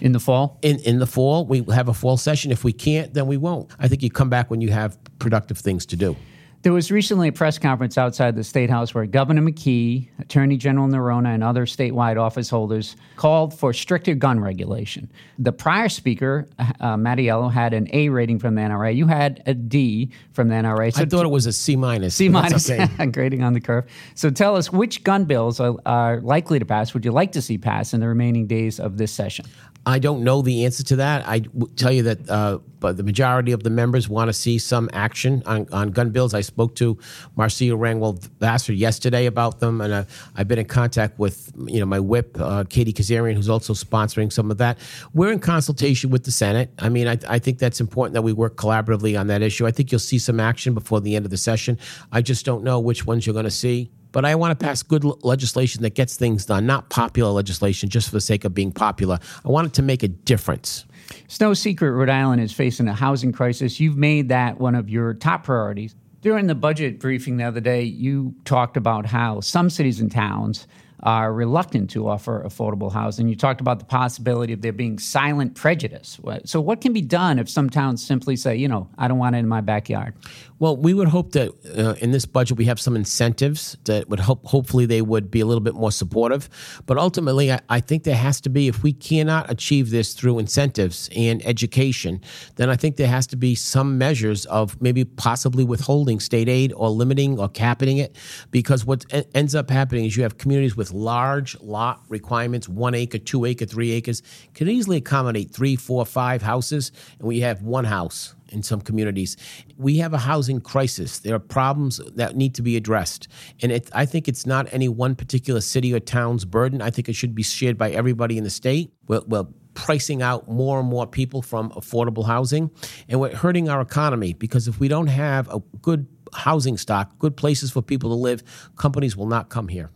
In 0.00 0.12
the 0.12 0.20
fall? 0.20 0.60
In 0.62 0.78
in 0.80 1.00
the 1.00 1.06
fall, 1.06 1.44
we 1.44 1.64
have 1.72 1.88
a 1.88 1.94
fall 1.94 2.16
session. 2.16 2.52
If 2.52 2.62
we 2.62 2.72
can't, 2.72 3.14
then 3.14 3.26
we 3.26 3.36
won't. 3.36 3.70
I 3.80 3.88
think 3.88 4.02
you 4.02 4.10
come 4.10 4.28
back 4.28 4.50
when 4.50 4.60
you 4.60 4.70
have 4.70 4.96
productive 5.18 5.58
things 5.58 5.86
to 5.86 5.96
do. 5.96 6.16
There 6.64 6.72
was 6.72 6.90
recently 6.90 7.28
a 7.28 7.32
press 7.32 7.58
conference 7.58 7.98
outside 7.98 8.36
the 8.36 8.42
State 8.42 8.70
House 8.70 8.94
where 8.94 9.04
Governor 9.04 9.42
McKee, 9.42 10.08
Attorney 10.18 10.56
General 10.56 10.88
Neronha, 10.88 11.34
and 11.34 11.44
other 11.44 11.66
statewide 11.66 12.18
office 12.18 12.48
holders 12.48 12.96
called 13.16 13.52
for 13.52 13.74
stricter 13.74 14.14
gun 14.14 14.40
regulation. 14.40 15.10
The 15.38 15.52
prior 15.52 15.90
speaker, 15.90 16.48
uh, 16.58 16.96
Mattiello, 16.96 17.52
had 17.52 17.74
an 17.74 17.86
A 17.92 18.08
rating 18.08 18.38
from 18.38 18.54
the 18.54 18.62
NRA. 18.62 18.96
You 18.96 19.06
had 19.06 19.42
a 19.44 19.52
D 19.52 20.10
from 20.32 20.48
the 20.48 20.54
NRA. 20.54 20.90
So 20.94 21.02
I 21.02 21.04
thought 21.04 21.26
it 21.26 21.28
was 21.28 21.44
a 21.44 21.52
C 21.52 21.76
minus. 21.76 22.14
C 22.14 22.30
minus, 22.30 22.70
okay. 22.70 22.88
grading 23.12 23.42
on 23.42 23.52
the 23.52 23.60
curve. 23.60 23.84
So 24.14 24.30
tell 24.30 24.56
us 24.56 24.72
which 24.72 25.04
gun 25.04 25.26
bills 25.26 25.60
are, 25.60 25.76
are 25.84 26.22
likely 26.22 26.58
to 26.60 26.64
pass, 26.64 26.94
would 26.94 27.04
you 27.04 27.12
like 27.12 27.32
to 27.32 27.42
see 27.42 27.58
pass 27.58 27.92
in 27.92 28.00
the 28.00 28.08
remaining 28.08 28.46
days 28.46 28.80
of 28.80 28.96
this 28.96 29.12
session? 29.12 29.44
I 29.86 29.98
don't 29.98 30.24
know 30.24 30.40
the 30.40 30.64
answer 30.64 30.82
to 30.84 30.96
that. 30.96 31.28
I 31.28 31.40
w- 31.40 31.72
tell 31.76 31.92
you 31.92 32.04
that, 32.04 32.30
uh, 32.30 32.58
but 32.80 32.96
the 32.96 33.02
majority 33.02 33.52
of 33.52 33.62
the 33.62 33.70
members 33.70 34.08
want 34.08 34.28
to 34.28 34.32
see 34.32 34.58
some 34.58 34.88
action 34.92 35.42
on, 35.44 35.66
on 35.72 35.90
gun 35.90 36.10
bills. 36.10 36.32
I 36.32 36.40
spoke 36.40 36.74
to 36.76 36.98
Marcia 37.36 37.76
Rangwell 37.76 38.18
Vassar 38.40 38.72
yesterday 38.72 39.26
about 39.26 39.60
them, 39.60 39.80
and 39.80 39.92
uh, 39.92 40.04
I've 40.36 40.48
been 40.48 40.58
in 40.58 40.66
contact 40.66 41.18
with 41.18 41.52
you 41.66 41.80
know 41.80 41.86
my 41.86 42.00
whip, 42.00 42.36
uh, 42.40 42.64
Katie 42.68 42.92
Kazarian, 42.92 43.34
who's 43.34 43.50
also 43.50 43.74
sponsoring 43.74 44.32
some 44.32 44.50
of 44.50 44.58
that. 44.58 44.78
We're 45.12 45.32
in 45.32 45.40
consultation 45.40 46.10
with 46.10 46.24
the 46.24 46.32
Senate. 46.32 46.70
I 46.78 46.88
mean, 46.88 47.06
I, 47.06 47.18
I 47.28 47.38
think 47.38 47.58
that's 47.58 47.80
important 47.80 48.14
that 48.14 48.22
we 48.22 48.32
work 48.32 48.56
collaboratively 48.56 49.18
on 49.18 49.26
that 49.26 49.42
issue. 49.42 49.66
I 49.66 49.70
think 49.70 49.92
you'll 49.92 49.98
see 49.98 50.18
some 50.18 50.40
action 50.40 50.72
before 50.72 51.00
the 51.00 51.14
end 51.14 51.26
of 51.26 51.30
the 51.30 51.36
session. 51.36 51.78
I 52.10 52.22
just 52.22 52.46
don't 52.46 52.64
know 52.64 52.80
which 52.80 53.06
ones 53.06 53.26
you're 53.26 53.34
going 53.34 53.44
to 53.44 53.50
see 53.50 53.90
but 54.14 54.24
I 54.24 54.36
want 54.36 54.56
to 54.56 54.64
pass 54.64 54.80
good 54.84 55.04
legislation 55.24 55.82
that 55.82 55.96
gets 55.96 56.16
things 56.16 56.46
done, 56.46 56.66
not 56.66 56.88
popular 56.88 57.32
legislation 57.32 57.88
just 57.88 58.08
for 58.08 58.14
the 58.14 58.20
sake 58.20 58.44
of 58.44 58.54
being 58.54 58.70
popular. 58.70 59.18
I 59.44 59.48
want 59.48 59.66
it 59.66 59.74
to 59.74 59.82
make 59.82 60.04
a 60.04 60.08
difference. 60.08 60.84
It's 61.24 61.40
no 61.40 61.52
secret 61.52 61.90
Rhode 61.90 62.08
Island 62.08 62.40
is 62.40 62.52
facing 62.52 62.86
a 62.86 62.94
housing 62.94 63.32
crisis. 63.32 63.80
You've 63.80 63.96
made 63.96 64.28
that 64.28 64.60
one 64.60 64.76
of 64.76 64.88
your 64.88 65.14
top 65.14 65.42
priorities. 65.42 65.96
During 66.20 66.46
the 66.46 66.54
budget 66.54 67.00
briefing 67.00 67.38
the 67.38 67.44
other 67.44 67.60
day, 67.60 67.82
you 67.82 68.36
talked 68.44 68.76
about 68.76 69.04
how 69.04 69.40
some 69.40 69.68
cities 69.68 69.98
and 70.00 70.12
towns 70.12 70.68
are 71.04 71.32
reluctant 71.32 71.90
to 71.90 72.08
offer 72.08 72.42
affordable 72.46 72.90
housing. 72.90 73.28
You 73.28 73.36
talked 73.36 73.60
about 73.60 73.78
the 73.78 73.84
possibility 73.84 74.54
of 74.54 74.62
there 74.62 74.72
being 74.72 74.98
silent 74.98 75.54
prejudice. 75.54 76.18
So, 76.44 76.60
what 76.60 76.80
can 76.80 76.92
be 76.92 77.02
done 77.02 77.38
if 77.38 77.48
some 77.48 77.68
towns 77.68 78.04
simply 78.04 78.36
say, 78.36 78.56
you 78.56 78.68
know, 78.68 78.88
I 78.96 79.06
don't 79.06 79.18
want 79.18 79.36
it 79.36 79.40
in 79.40 79.48
my 79.48 79.60
backyard? 79.60 80.14
Well, 80.58 80.76
we 80.76 80.94
would 80.94 81.08
hope 81.08 81.32
that 81.32 81.52
uh, 81.76 81.94
in 82.00 82.12
this 82.12 82.24
budget 82.24 82.56
we 82.56 82.64
have 82.66 82.80
some 82.80 82.96
incentives 82.96 83.76
that 83.84 84.08
would 84.08 84.20
hope, 84.20 84.46
hopefully, 84.46 84.86
they 84.86 85.02
would 85.02 85.30
be 85.30 85.40
a 85.40 85.46
little 85.46 85.60
bit 85.60 85.74
more 85.74 85.92
supportive. 85.92 86.48
But 86.86 86.96
ultimately, 86.96 87.52
I, 87.52 87.60
I 87.68 87.80
think 87.80 88.04
there 88.04 88.16
has 88.16 88.40
to 88.42 88.48
be, 88.48 88.68
if 88.68 88.82
we 88.82 88.92
cannot 88.92 89.50
achieve 89.50 89.90
this 89.90 90.14
through 90.14 90.38
incentives 90.38 91.10
and 91.14 91.44
education, 91.44 92.22
then 92.56 92.70
I 92.70 92.76
think 92.76 92.96
there 92.96 93.08
has 93.08 93.26
to 93.28 93.36
be 93.36 93.54
some 93.54 93.98
measures 93.98 94.46
of 94.46 94.80
maybe 94.80 95.04
possibly 95.04 95.64
withholding 95.64 96.18
state 96.18 96.48
aid 96.48 96.72
or 96.74 96.88
limiting 96.88 97.38
or 97.38 97.48
capping 97.48 97.98
it. 97.98 98.16
Because 98.50 98.86
what 98.86 99.04
ends 99.34 99.54
up 99.54 99.68
happening 99.68 100.06
is 100.06 100.16
you 100.16 100.22
have 100.22 100.38
communities 100.38 100.76
with 100.76 100.93
large 100.94 101.60
lot 101.60 102.02
requirements, 102.08 102.68
one 102.68 102.94
acre, 102.94 103.18
two 103.18 103.44
acre, 103.44 103.66
three 103.66 103.90
acres, 103.92 104.22
can 104.54 104.68
easily 104.68 104.98
accommodate 104.98 105.50
three, 105.50 105.76
four, 105.76 106.06
five 106.06 106.42
houses, 106.42 106.92
and 107.18 107.28
we 107.28 107.40
have 107.40 107.62
one 107.62 107.84
house 107.84 108.34
in 108.48 108.62
some 108.62 108.80
communities. 108.80 109.36
We 109.76 109.98
have 109.98 110.14
a 110.14 110.18
housing 110.18 110.60
crisis. 110.60 111.18
There 111.18 111.34
are 111.34 111.40
problems 111.40 112.00
that 112.14 112.36
need 112.36 112.54
to 112.54 112.62
be 112.62 112.76
addressed. 112.76 113.28
And 113.60 113.72
it, 113.72 113.90
I 113.92 114.06
think 114.06 114.28
it's 114.28 114.46
not 114.46 114.72
any 114.72 114.88
one 114.88 115.16
particular 115.16 115.60
city 115.60 115.92
or 115.92 116.00
town's 116.00 116.44
burden. 116.44 116.80
I 116.80 116.90
think 116.90 117.08
it 117.08 117.14
should 117.14 117.34
be 117.34 117.42
shared 117.42 117.76
by 117.76 117.90
everybody 117.90 118.38
in 118.38 118.44
the 118.44 118.50
state. 118.50 118.92
Well 119.08 119.52
pricing 119.74 120.22
out 120.22 120.48
more 120.48 120.80
and 120.80 120.88
more 120.88 121.06
people 121.06 121.42
from 121.42 121.70
affordable 121.70 122.26
housing. 122.26 122.70
And 123.08 123.20
we're 123.20 123.34
hurting 123.34 123.68
our 123.68 123.80
economy 123.80 124.32
because 124.32 124.68
if 124.68 124.80
we 124.80 124.88
don't 124.88 125.08
have 125.08 125.48
a 125.48 125.60
good 125.82 126.06
housing 126.32 126.78
stock, 126.78 127.18
good 127.18 127.36
places 127.36 127.70
for 127.70 127.82
people 127.82 128.10
to 128.10 128.16
live, 128.16 128.42
companies 128.76 129.16
will 129.16 129.26
not 129.26 129.48
come 129.48 129.68
here. 129.68 129.90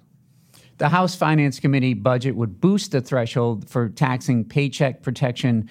The 0.78 0.88
House 0.88 1.16
Finance 1.16 1.58
Committee 1.58 1.94
budget 1.94 2.37
would 2.37 2.61
boost 2.61 2.92
the 2.92 3.00
threshold 3.00 3.68
for 3.68 3.88
taxing 3.88 4.44
paycheck 4.44 5.02
protection 5.02 5.68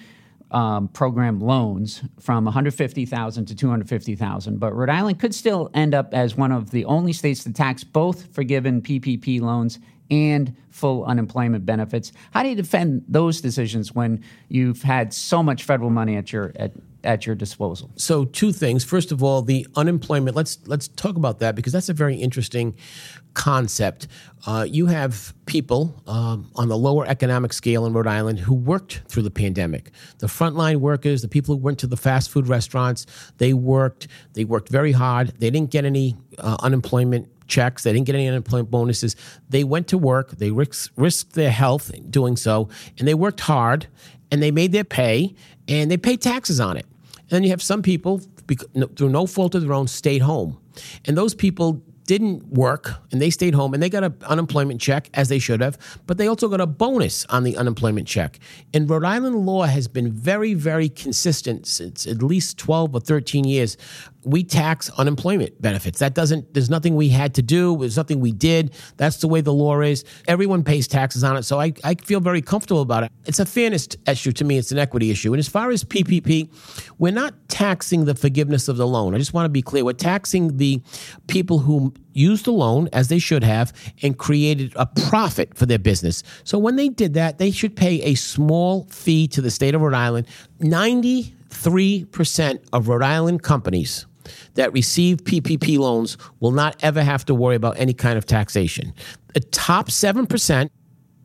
um, 0.50 0.88
program 0.88 1.40
loans 1.40 2.02
from 2.20 2.44
150,000 2.44 3.46
to 3.46 3.54
250,000, 3.54 4.58
but 4.58 4.74
Rhode 4.74 4.90
Island 4.90 5.18
could 5.18 5.34
still 5.34 5.70
end 5.72 5.94
up 5.94 6.12
as 6.12 6.36
one 6.36 6.52
of 6.52 6.70
the 6.70 6.84
only 6.84 7.14
states 7.14 7.42
to 7.44 7.52
tax 7.52 7.84
both 7.84 8.34
forgiven 8.34 8.82
PPP 8.82 9.40
loans 9.40 9.78
and 10.10 10.54
full 10.70 11.04
unemployment 11.04 11.66
benefits. 11.66 12.12
How 12.30 12.42
do 12.42 12.50
you 12.50 12.56
defend 12.56 13.04
those 13.08 13.40
decisions 13.40 13.94
when 13.94 14.22
you've 14.48 14.82
had 14.82 15.12
so 15.12 15.42
much 15.42 15.64
federal 15.64 15.90
money 15.90 16.16
at 16.16 16.32
your 16.32 16.52
at, 16.56 16.72
at 17.04 17.26
your 17.26 17.34
disposal? 17.34 17.90
So 17.96 18.24
two 18.24 18.52
things. 18.52 18.84
First 18.84 19.12
of 19.12 19.22
all, 19.22 19.42
the 19.42 19.66
unemployment. 19.76 20.36
Let's 20.36 20.58
let's 20.66 20.88
talk 20.88 21.16
about 21.16 21.38
that 21.40 21.54
because 21.54 21.72
that's 21.72 21.88
a 21.88 21.94
very 21.94 22.16
interesting 22.16 22.74
concept. 23.34 24.08
Uh, 24.46 24.66
you 24.68 24.86
have 24.86 25.34
people 25.46 26.02
um, 26.06 26.50
on 26.56 26.68
the 26.68 26.76
lower 26.76 27.06
economic 27.06 27.52
scale 27.52 27.86
in 27.86 27.92
Rhode 27.92 28.06
Island 28.06 28.38
who 28.38 28.54
worked 28.54 29.02
through 29.08 29.22
the 29.22 29.30
pandemic. 29.30 29.90
The 30.18 30.26
frontline 30.26 30.76
workers, 30.76 31.22
the 31.22 31.28
people 31.28 31.54
who 31.54 31.60
went 31.60 31.78
to 31.80 31.86
the 31.86 31.96
fast 31.96 32.30
food 32.30 32.48
restaurants, 32.48 33.06
they 33.38 33.52
worked. 33.52 34.08
They 34.34 34.44
worked 34.44 34.68
very 34.68 34.92
hard. 34.92 35.28
They 35.38 35.50
didn't 35.50 35.70
get 35.70 35.84
any 35.84 36.16
uh, 36.38 36.56
unemployment 36.60 37.28
checks. 37.48 37.82
They 37.82 37.92
didn't 37.92 38.06
get 38.06 38.14
any 38.14 38.28
unemployment 38.28 38.70
bonuses. 38.70 39.16
They 39.48 39.64
went 39.64 39.88
to 39.88 39.98
work. 39.98 40.32
They 40.32 40.50
risked, 40.50 40.90
risked 40.96 41.32
their 41.32 41.50
health 41.50 41.90
doing 42.10 42.36
so, 42.36 42.68
and 42.98 43.08
they 43.08 43.14
worked 43.14 43.40
hard, 43.40 43.88
and 44.30 44.42
they 44.42 44.50
made 44.50 44.72
their 44.72 44.84
pay, 44.84 45.34
and 45.66 45.90
they 45.90 45.96
paid 45.96 46.20
taxes 46.20 46.60
on 46.60 46.76
it. 46.76 46.86
And 47.14 47.30
then 47.30 47.42
you 47.42 47.50
have 47.50 47.62
some 47.62 47.82
people, 47.82 48.20
through 48.96 49.10
no 49.10 49.26
fault 49.26 49.54
of 49.54 49.62
their 49.62 49.72
own, 49.72 49.86
stayed 49.88 50.22
home. 50.22 50.58
And 51.04 51.16
those 51.16 51.34
people 51.34 51.82
didn't 52.08 52.42
work 52.46 52.94
and 53.12 53.20
they 53.20 53.28
stayed 53.28 53.54
home 53.54 53.74
and 53.74 53.82
they 53.82 53.90
got 53.90 54.02
an 54.02 54.16
unemployment 54.22 54.80
check 54.80 55.10
as 55.12 55.28
they 55.28 55.38
should 55.38 55.60
have, 55.60 55.76
but 56.06 56.16
they 56.16 56.26
also 56.26 56.48
got 56.48 56.58
a 56.58 56.66
bonus 56.66 57.26
on 57.26 57.44
the 57.44 57.54
unemployment 57.54 58.08
check. 58.08 58.40
And 58.72 58.88
Rhode 58.88 59.04
Island 59.04 59.36
law 59.44 59.64
has 59.64 59.88
been 59.88 60.10
very, 60.10 60.54
very 60.54 60.88
consistent 60.88 61.66
since 61.66 62.06
at 62.06 62.22
least 62.22 62.56
12 62.56 62.94
or 62.94 63.00
13 63.00 63.44
years 63.44 63.76
we 64.28 64.44
tax 64.44 64.90
unemployment 64.90 65.60
benefits. 65.60 66.00
That 66.00 66.14
doesn't, 66.14 66.52
there's 66.52 66.68
nothing 66.68 66.96
we 66.96 67.08
had 67.08 67.34
to 67.34 67.42
do. 67.42 67.78
There's 67.78 67.96
nothing 67.96 68.20
we 68.20 68.32
did. 68.32 68.74
That's 68.98 69.16
the 69.18 69.28
way 69.28 69.40
the 69.40 69.54
law 69.54 69.80
is. 69.80 70.04
Everyone 70.26 70.62
pays 70.62 70.86
taxes 70.86 71.24
on 71.24 71.36
it. 71.36 71.44
So 71.44 71.58
I, 71.58 71.72
I 71.82 71.94
feel 71.94 72.20
very 72.20 72.42
comfortable 72.42 72.82
about 72.82 73.04
it. 73.04 73.12
It's 73.24 73.38
a 73.38 73.46
fairness 73.46 73.88
issue 74.06 74.32
to 74.32 74.44
me. 74.44 74.58
It's 74.58 74.70
an 74.70 74.78
equity 74.78 75.10
issue. 75.10 75.32
And 75.32 75.40
as 75.40 75.48
far 75.48 75.70
as 75.70 75.82
PPP, 75.82 76.50
we're 76.98 77.12
not 77.12 77.34
taxing 77.48 78.04
the 78.04 78.14
forgiveness 78.14 78.68
of 78.68 78.76
the 78.76 78.86
loan. 78.86 79.14
I 79.14 79.18
just 79.18 79.32
want 79.32 79.46
to 79.46 79.50
be 79.50 79.62
clear. 79.62 79.82
We're 79.82 79.94
taxing 79.94 80.58
the 80.58 80.82
people 81.26 81.58
who 81.58 81.94
used 82.12 82.44
the 82.44 82.52
loan 82.52 82.90
as 82.92 83.08
they 83.08 83.18
should 83.18 83.44
have 83.44 83.72
and 84.02 84.18
created 84.18 84.74
a 84.76 84.84
profit 84.84 85.56
for 85.56 85.64
their 85.64 85.78
business. 85.78 86.22
So 86.44 86.58
when 86.58 86.76
they 86.76 86.90
did 86.90 87.14
that, 87.14 87.38
they 87.38 87.50
should 87.50 87.76
pay 87.76 88.02
a 88.02 88.14
small 88.14 88.86
fee 88.90 89.26
to 89.28 89.40
the 89.40 89.50
state 89.50 89.74
of 89.74 89.80
Rhode 89.80 89.94
Island. 89.94 90.26
93% 90.60 92.58
of 92.72 92.88
Rhode 92.88 93.02
Island 93.02 93.42
companies 93.42 94.04
that 94.54 94.72
receive 94.72 95.18
PPP 95.18 95.78
loans 95.78 96.16
will 96.40 96.52
not 96.52 96.76
ever 96.80 97.02
have 97.02 97.24
to 97.26 97.34
worry 97.34 97.56
about 97.56 97.78
any 97.78 97.94
kind 97.94 98.18
of 98.18 98.26
taxation. 98.26 98.92
The 99.34 99.40
top 99.40 99.88
7% 99.88 100.70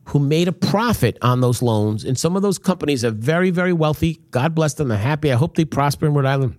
who 0.08 0.18
made 0.18 0.48
a 0.48 0.52
profit 0.52 1.16
on 1.22 1.40
those 1.40 1.62
loans, 1.62 2.04
and 2.04 2.18
some 2.18 2.36
of 2.36 2.42
those 2.42 2.58
companies 2.58 3.04
are 3.04 3.10
very, 3.10 3.50
very 3.50 3.72
wealthy. 3.72 4.20
God 4.30 4.54
bless 4.54 4.74
them. 4.74 4.88
They're 4.88 4.98
happy. 4.98 5.32
I 5.32 5.36
hope 5.36 5.56
they 5.56 5.64
prosper 5.64 6.06
in 6.06 6.14
Rhode 6.14 6.26
Island. 6.26 6.56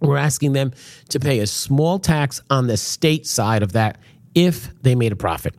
We're 0.00 0.16
asking 0.16 0.54
them 0.54 0.72
to 1.10 1.20
pay 1.20 1.40
a 1.40 1.46
small 1.46 1.98
tax 1.98 2.42
on 2.50 2.66
the 2.66 2.76
state 2.76 3.26
side 3.26 3.62
of 3.62 3.72
that 3.72 3.98
if 4.34 4.70
they 4.82 4.94
made 4.94 5.12
a 5.12 5.16
profit. 5.16 5.54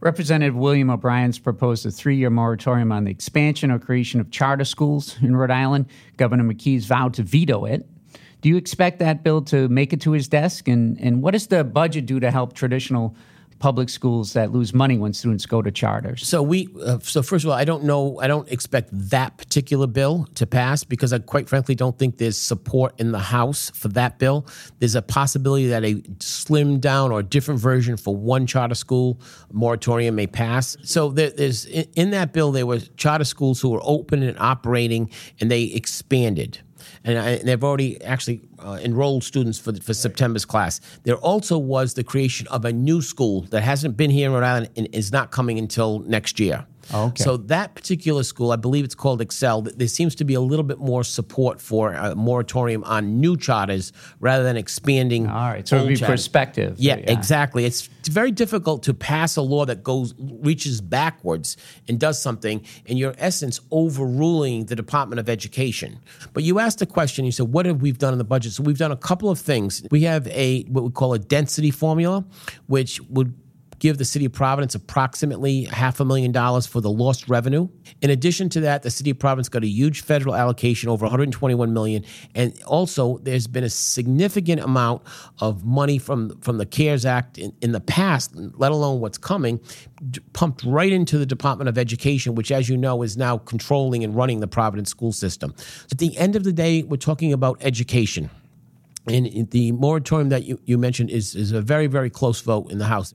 Representative 0.00 0.54
William 0.54 0.90
O'Brien's 0.90 1.38
proposed 1.38 1.86
a 1.86 1.90
three 1.90 2.16
year 2.16 2.28
moratorium 2.28 2.92
on 2.92 3.04
the 3.04 3.10
expansion 3.10 3.70
or 3.70 3.78
creation 3.78 4.20
of 4.20 4.30
charter 4.30 4.64
schools 4.64 5.16
in 5.22 5.34
Rhode 5.34 5.50
Island. 5.50 5.86
Governor 6.18 6.44
McKee's 6.44 6.84
vowed 6.84 7.14
to 7.14 7.22
veto 7.22 7.64
it. 7.64 7.86
Do 8.44 8.50
you 8.50 8.58
expect 8.58 8.98
that 8.98 9.22
bill 9.22 9.40
to 9.44 9.70
make 9.70 9.94
it 9.94 10.02
to 10.02 10.12
his 10.12 10.28
desk? 10.28 10.68
And, 10.68 11.00
and 11.00 11.22
what 11.22 11.30
does 11.30 11.46
the 11.46 11.64
budget 11.64 12.04
do 12.04 12.20
to 12.20 12.30
help 12.30 12.52
traditional 12.52 13.16
public 13.58 13.88
schools 13.88 14.34
that 14.34 14.52
lose 14.52 14.74
money 14.74 14.98
when 14.98 15.14
students 15.14 15.46
go 15.46 15.62
to 15.62 15.70
charters? 15.70 16.28
So 16.28 16.42
we, 16.42 16.68
uh, 16.84 16.98
so 16.98 17.22
first 17.22 17.46
of 17.46 17.50
all, 17.50 17.56
I 17.56 17.64
don't 17.64 17.84
know, 17.84 18.20
I 18.20 18.26
don't 18.26 18.46
expect 18.52 18.90
that 18.92 19.38
particular 19.38 19.86
bill 19.86 20.28
to 20.34 20.46
pass 20.46 20.84
because 20.84 21.14
I 21.14 21.20
quite 21.20 21.48
frankly 21.48 21.74
don't 21.74 21.98
think 21.98 22.18
there's 22.18 22.36
support 22.36 22.92
in 23.00 23.12
the 23.12 23.18
House 23.18 23.70
for 23.70 23.88
that 23.88 24.18
bill. 24.18 24.46
There's 24.78 24.94
a 24.94 25.00
possibility 25.00 25.68
that 25.68 25.82
a 25.82 25.94
slimmed 26.18 26.82
down 26.82 27.12
or 27.12 27.22
different 27.22 27.60
version 27.60 27.96
for 27.96 28.14
one 28.14 28.46
charter 28.46 28.74
school 28.74 29.18
moratorium 29.52 30.16
may 30.16 30.26
pass. 30.26 30.76
So 30.82 31.08
there, 31.08 31.30
there's 31.30 31.64
in, 31.64 31.86
in 31.94 32.10
that 32.10 32.34
bill 32.34 32.52
there 32.52 32.66
were 32.66 32.80
charter 32.98 33.24
schools 33.24 33.62
who 33.62 33.70
were 33.70 33.80
open 33.82 34.22
and 34.22 34.38
operating, 34.38 35.08
and 35.40 35.50
they 35.50 35.62
expanded 35.62 36.60
and, 37.04 37.18
I, 37.18 37.30
and 37.30 37.48
they've 37.48 37.62
already 37.62 38.02
actually 38.02 38.40
uh, 38.58 38.78
enrolled 38.82 39.24
students 39.24 39.58
for, 39.58 39.74
for 39.74 39.94
September's 39.94 40.44
class. 40.44 40.80
There 41.04 41.16
also 41.16 41.58
was 41.58 41.94
the 41.94 42.04
creation 42.04 42.46
of 42.48 42.64
a 42.64 42.72
new 42.72 43.02
school 43.02 43.42
that 43.50 43.62
hasn't 43.62 43.96
been 43.96 44.10
here 44.10 44.28
in 44.28 44.34
Rhode 44.34 44.44
Island 44.44 44.70
and 44.76 44.88
is 44.92 45.12
not 45.12 45.30
coming 45.30 45.58
until 45.58 46.00
next 46.00 46.40
year. 46.40 46.66
Oh, 46.92 47.06
okay. 47.06 47.22
So 47.22 47.36
that 47.36 47.74
particular 47.74 48.22
school, 48.22 48.52
I 48.52 48.56
believe 48.56 48.84
it's 48.84 48.94
called 48.94 49.20
Excel. 49.20 49.62
There 49.62 49.88
seems 49.88 50.14
to 50.16 50.24
be 50.24 50.34
a 50.34 50.40
little 50.40 50.64
bit 50.64 50.78
more 50.78 51.04
support 51.04 51.60
for 51.60 51.92
a 51.92 52.14
moratorium 52.14 52.84
on 52.84 53.20
new 53.20 53.36
charters 53.36 53.92
rather 54.20 54.44
than 54.44 54.56
expanding. 54.56 55.26
All 55.26 55.50
right, 55.50 55.66
so 55.66 55.76
it'd 55.76 55.88
be 55.88 55.96
charters. 55.96 56.22
perspective. 56.22 56.76
Yeah, 56.78 56.96
yeah, 56.96 57.12
exactly. 57.12 57.64
It's 57.64 57.88
very 58.08 58.30
difficult 58.30 58.82
to 58.84 58.94
pass 58.94 59.36
a 59.36 59.42
law 59.42 59.64
that 59.64 59.82
goes 59.82 60.14
reaches 60.18 60.80
backwards 60.80 61.56
and 61.88 61.98
does 61.98 62.20
something, 62.20 62.64
in 62.86 62.96
your 62.96 63.14
essence 63.18 63.60
overruling 63.70 64.66
the 64.66 64.76
Department 64.76 65.20
of 65.20 65.28
Education. 65.28 65.98
But 66.32 66.42
you 66.42 66.58
asked 66.58 66.82
a 66.82 66.86
question. 66.86 67.24
You 67.24 67.32
said, 67.32 67.52
"What 67.52 67.66
have 67.66 67.80
we 67.80 67.92
done 67.92 68.12
in 68.12 68.18
the 68.18 68.24
budget?" 68.24 68.52
So 68.52 68.62
we've 68.62 68.78
done 68.78 68.92
a 68.92 68.96
couple 68.96 69.30
of 69.30 69.38
things. 69.38 69.82
We 69.90 70.02
have 70.02 70.26
a 70.28 70.62
what 70.64 70.84
we 70.84 70.90
call 70.90 71.14
a 71.14 71.18
density 71.18 71.70
formula, 71.70 72.24
which 72.66 73.00
would 73.08 73.34
give 73.78 73.98
the 73.98 74.04
city 74.04 74.24
of 74.24 74.32
Providence 74.32 74.74
approximately 74.74 75.64
half 75.64 76.00
a 76.00 76.04
million 76.04 76.32
dollars 76.32 76.66
for 76.66 76.80
the 76.80 76.90
lost 76.90 77.28
revenue. 77.28 77.68
In 78.02 78.10
addition 78.10 78.48
to 78.50 78.60
that, 78.60 78.82
the 78.82 78.90
city 78.90 79.10
of 79.10 79.18
Providence 79.18 79.48
got 79.48 79.62
a 79.62 79.68
huge 79.68 80.02
federal 80.02 80.34
allocation 80.34 80.88
over 80.88 81.04
121 81.04 81.72
million, 81.72 82.04
and 82.34 82.60
also 82.64 83.18
there's 83.18 83.46
been 83.46 83.64
a 83.64 83.70
significant 83.70 84.60
amount 84.60 85.02
of 85.40 85.64
money 85.64 85.98
from 85.98 86.38
from 86.40 86.58
the 86.58 86.66
CARES 86.66 87.06
Act 87.06 87.38
in, 87.38 87.52
in 87.60 87.72
the 87.72 87.80
past, 87.80 88.34
let 88.34 88.72
alone 88.72 89.00
what's 89.00 89.18
coming, 89.18 89.60
pumped 90.32 90.64
right 90.64 90.92
into 90.92 91.18
the 91.18 91.26
Department 91.26 91.68
of 91.68 91.78
Education, 91.78 92.34
which, 92.34 92.50
as 92.52 92.68
you 92.68 92.76
know, 92.76 93.02
is 93.02 93.16
now 93.16 93.38
controlling 93.38 94.04
and 94.04 94.14
running 94.14 94.40
the 94.40 94.46
Providence 94.46 94.90
school 94.90 95.12
system. 95.12 95.54
At 95.90 95.98
the 95.98 96.16
end 96.18 96.36
of 96.36 96.44
the 96.44 96.52
day, 96.52 96.82
we're 96.82 96.96
talking 96.96 97.32
about 97.32 97.58
education. 97.60 98.30
And 99.06 99.50
the 99.50 99.72
moratorium 99.72 100.30
that 100.30 100.44
you, 100.44 100.58
you 100.64 100.78
mentioned 100.78 101.10
is, 101.10 101.34
is 101.34 101.52
a 101.52 101.60
very, 101.60 101.86
very 101.86 102.08
close 102.08 102.40
vote 102.40 102.70
in 102.70 102.78
the 102.78 102.86
House. 102.86 103.14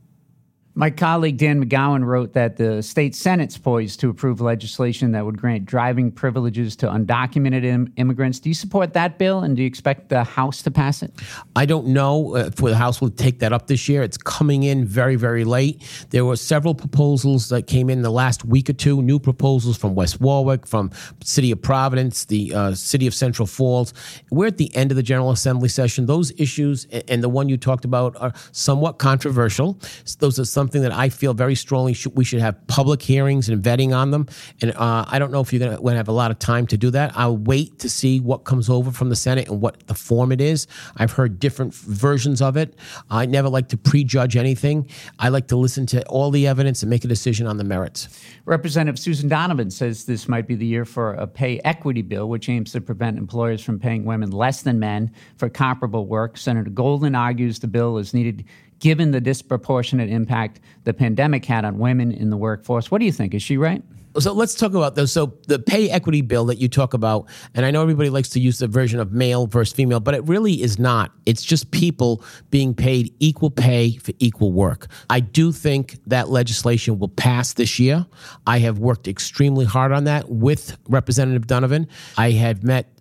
My 0.79 0.89
colleague 0.89 1.35
Dan 1.35 1.61
McGowan 1.61 2.05
wrote 2.05 2.31
that 2.35 2.55
the 2.55 2.81
state 2.81 3.13
Senate's 3.13 3.57
poised 3.57 3.99
to 3.99 4.09
approve 4.09 4.39
legislation 4.39 5.11
that 5.11 5.25
would 5.25 5.37
grant 5.37 5.65
driving 5.65 6.09
privileges 6.09 6.77
to 6.77 6.87
undocumented 6.87 7.65
Im- 7.65 7.91
immigrants. 7.97 8.39
Do 8.39 8.47
you 8.47 8.55
support 8.55 8.93
that 8.93 9.17
bill 9.17 9.41
and 9.41 9.57
do 9.57 9.61
you 9.61 9.67
expect 9.67 10.07
the 10.07 10.23
House 10.23 10.61
to 10.61 10.71
pass 10.71 11.03
it? 11.03 11.11
I 11.53 11.65
don't 11.65 11.87
know 11.87 12.37
if 12.37 12.55
the 12.55 12.77
House 12.77 13.01
will 13.01 13.09
take 13.09 13.39
that 13.39 13.51
up 13.51 13.67
this 13.67 13.89
year. 13.89 14.03
It's 14.03 14.15
coming 14.15 14.63
in 14.63 14.85
very, 14.85 15.17
very 15.17 15.43
late. 15.43 15.83
There 16.11 16.23
were 16.23 16.37
several 16.37 16.73
proposals 16.73 17.49
that 17.49 17.67
came 17.67 17.89
in 17.89 18.01
the 18.01 18.09
last 18.09 18.45
week 18.45 18.69
or 18.69 18.73
two, 18.73 19.01
new 19.01 19.19
proposals 19.19 19.77
from 19.77 19.95
West 19.95 20.21
Warwick, 20.21 20.65
from 20.65 20.91
City 21.21 21.51
of 21.51 21.61
Providence, 21.61 22.23
the 22.23 22.53
uh, 22.55 22.73
City 22.73 23.05
of 23.05 23.13
Central 23.13 23.47
Falls. 23.47 23.93
We're 24.31 24.47
at 24.47 24.55
the 24.55 24.73
end 24.73 24.91
of 24.91 24.95
the 24.95 25.03
General 25.03 25.31
Assembly 25.31 25.67
session. 25.67 26.05
Those 26.05 26.31
issues 26.39 26.85
and 26.85 27.21
the 27.21 27.27
one 27.27 27.49
you 27.49 27.57
talked 27.57 27.83
about 27.83 28.15
are 28.15 28.31
somewhat 28.53 28.97
controversial. 28.97 29.77
Those 30.19 30.39
are 30.39 30.45
some 30.45 30.68
something 30.69 30.83
that 30.83 30.93
I 30.93 31.09
feel 31.09 31.33
very 31.33 31.55
strongly 31.55 31.95
we 32.13 32.23
should 32.23 32.41
have 32.41 32.55
public 32.67 33.01
hearings 33.01 33.49
and 33.49 33.63
vetting 33.63 33.91
on 33.95 34.11
them. 34.11 34.27
And 34.61 34.71
uh, 34.75 35.03
I 35.07 35.17
don't 35.17 35.31
know 35.31 35.41
if 35.41 35.51
you're 35.51 35.67
going 35.67 35.81
to 35.81 35.95
have 35.95 36.07
a 36.07 36.11
lot 36.11 36.29
of 36.29 36.37
time 36.37 36.67
to 36.67 36.77
do 36.77 36.91
that. 36.91 37.11
I'll 37.15 37.37
wait 37.37 37.79
to 37.79 37.89
see 37.89 38.19
what 38.19 38.43
comes 38.43 38.69
over 38.69 38.91
from 38.91 39.09
the 39.09 39.15
Senate 39.15 39.49
and 39.49 39.61
what 39.61 39.87
the 39.87 39.95
form 39.95 40.31
it 40.31 40.41
is. 40.41 40.67
I've 40.97 41.11
heard 41.11 41.39
different 41.39 41.73
versions 41.73 42.39
of 42.39 42.55
it. 42.55 42.75
I 43.09 43.25
never 43.25 43.49
like 43.49 43.69
to 43.69 43.77
prejudge 43.77 44.35
anything. 44.35 44.87
I 45.17 45.29
like 45.29 45.47
to 45.47 45.55
listen 45.55 45.87
to 45.87 46.05
all 46.05 46.29
the 46.29 46.45
evidence 46.45 46.83
and 46.83 46.89
make 46.91 47.03
a 47.03 47.07
decision 47.07 47.47
on 47.47 47.57
the 47.57 47.63
merits. 47.63 48.07
Representative 48.45 48.99
Susan 48.99 49.27
Donovan 49.27 49.71
says 49.71 50.05
this 50.05 50.27
might 50.27 50.47
be 50.47 50.53
the 50.53 50.67
year 50.67 50.85
for 50.85 51.13
a 51.13 51.25
pay 51.25 51.59
equity 51.65 52.03
bill, 52.03 52.29
which 52.29 52.47
aims 52.47 52.71
to 52.73 52.81
prevent 52.81 53.17
employers 53.17 53.63
from 53.63 53.79
paying 53.79 54.05
women 54.05 54.29
less 54.29 54.61
than 54.61 54.77
men 54.77 55.11
for 55.37 55.49
comparable 55.49 56.05
work. 56.05 56.37
Senator 56.37 56.69
Goldin 56.69 57.17
argues 57.17 57.57
the 57.57 57.67
bill 57.67 57.97
is 57.97 58.13
needed 58.13 58.45
given 58.79 59.11
the 59.11 59.21
disproportionate 59.21 60.09
impact 60.09 60.59
the 60.83 60.93
pandemic 60.93 61.45
had 61.45 61.65
on 61.65 61.77
women 61.77 62.11
in 62.11 62.29
the 62.29 62.37
workforce. 62.37 62.89
What 62.89 62.99
do 62.99 63.05
you 63.05 63.11
think? 63.11 63.33
Is 63.33 63.43
she 63.43 63.57
right? 63.57 63.83
So 64.17 64.33
let's 64.33 64.55
talk 64.55 64.73
about 64.73 64.95
those. 64.95 65.11
So 65.11 65.37
the 65.47 65.59
pay 65.59 65.89
equity 65.89 66.21
bill 66.21 66.45
that 66.45 66.57
you 66.57 66.67
talk 66.67 66.95
about, 66.95 67.29
and 67.53 67.63
I 67.63 67.69
know 67.69 67.83
everybody 67.83 68.09
likes 68.09 68.29
to 68.29 68.39
use 68.39 68.57
the 68.57 68.67
version 68.67 68.99
of 68.99 69.11
male 69.11 69.45
versus 69.45 69.71
female, 69.73 69.99
but 69.99 70.15
it 70.15 70.23
really 70.27 70.63
is 70.63 70.79
not. 70.79 71.11
It's 71.27 71.43
just 71.43 71.69
people 71.69 72.23
being 72.49 72.73
paid 72.73 73.13
equal 73.19 73.51
pay 73.51 73.97
for 73.97 74.11
equal 74.17 74.51
work. 74.51 74.87
I 75.11 75.19
do 75.19 75.51
think 75.51 75.99
that 76.07 76.29
legislation 76.29 76.97
will 76.97 77.09
pass 77.09 77.53
this 77.53 77.77
year. 77.77 78.05
I 78.47 78.57
have 78.59 78.79
worked 78.79 79.07
extremely 79.07 79.65
hard 79.65 79.91
on 79.91 80.05
that 80.05 80.27
with 80.29 80.75
Representative 80.89 81.45
Donovan. 81.45 81.87
I 82.17 82.31
have 82.31 82.63
met 82.63 82.91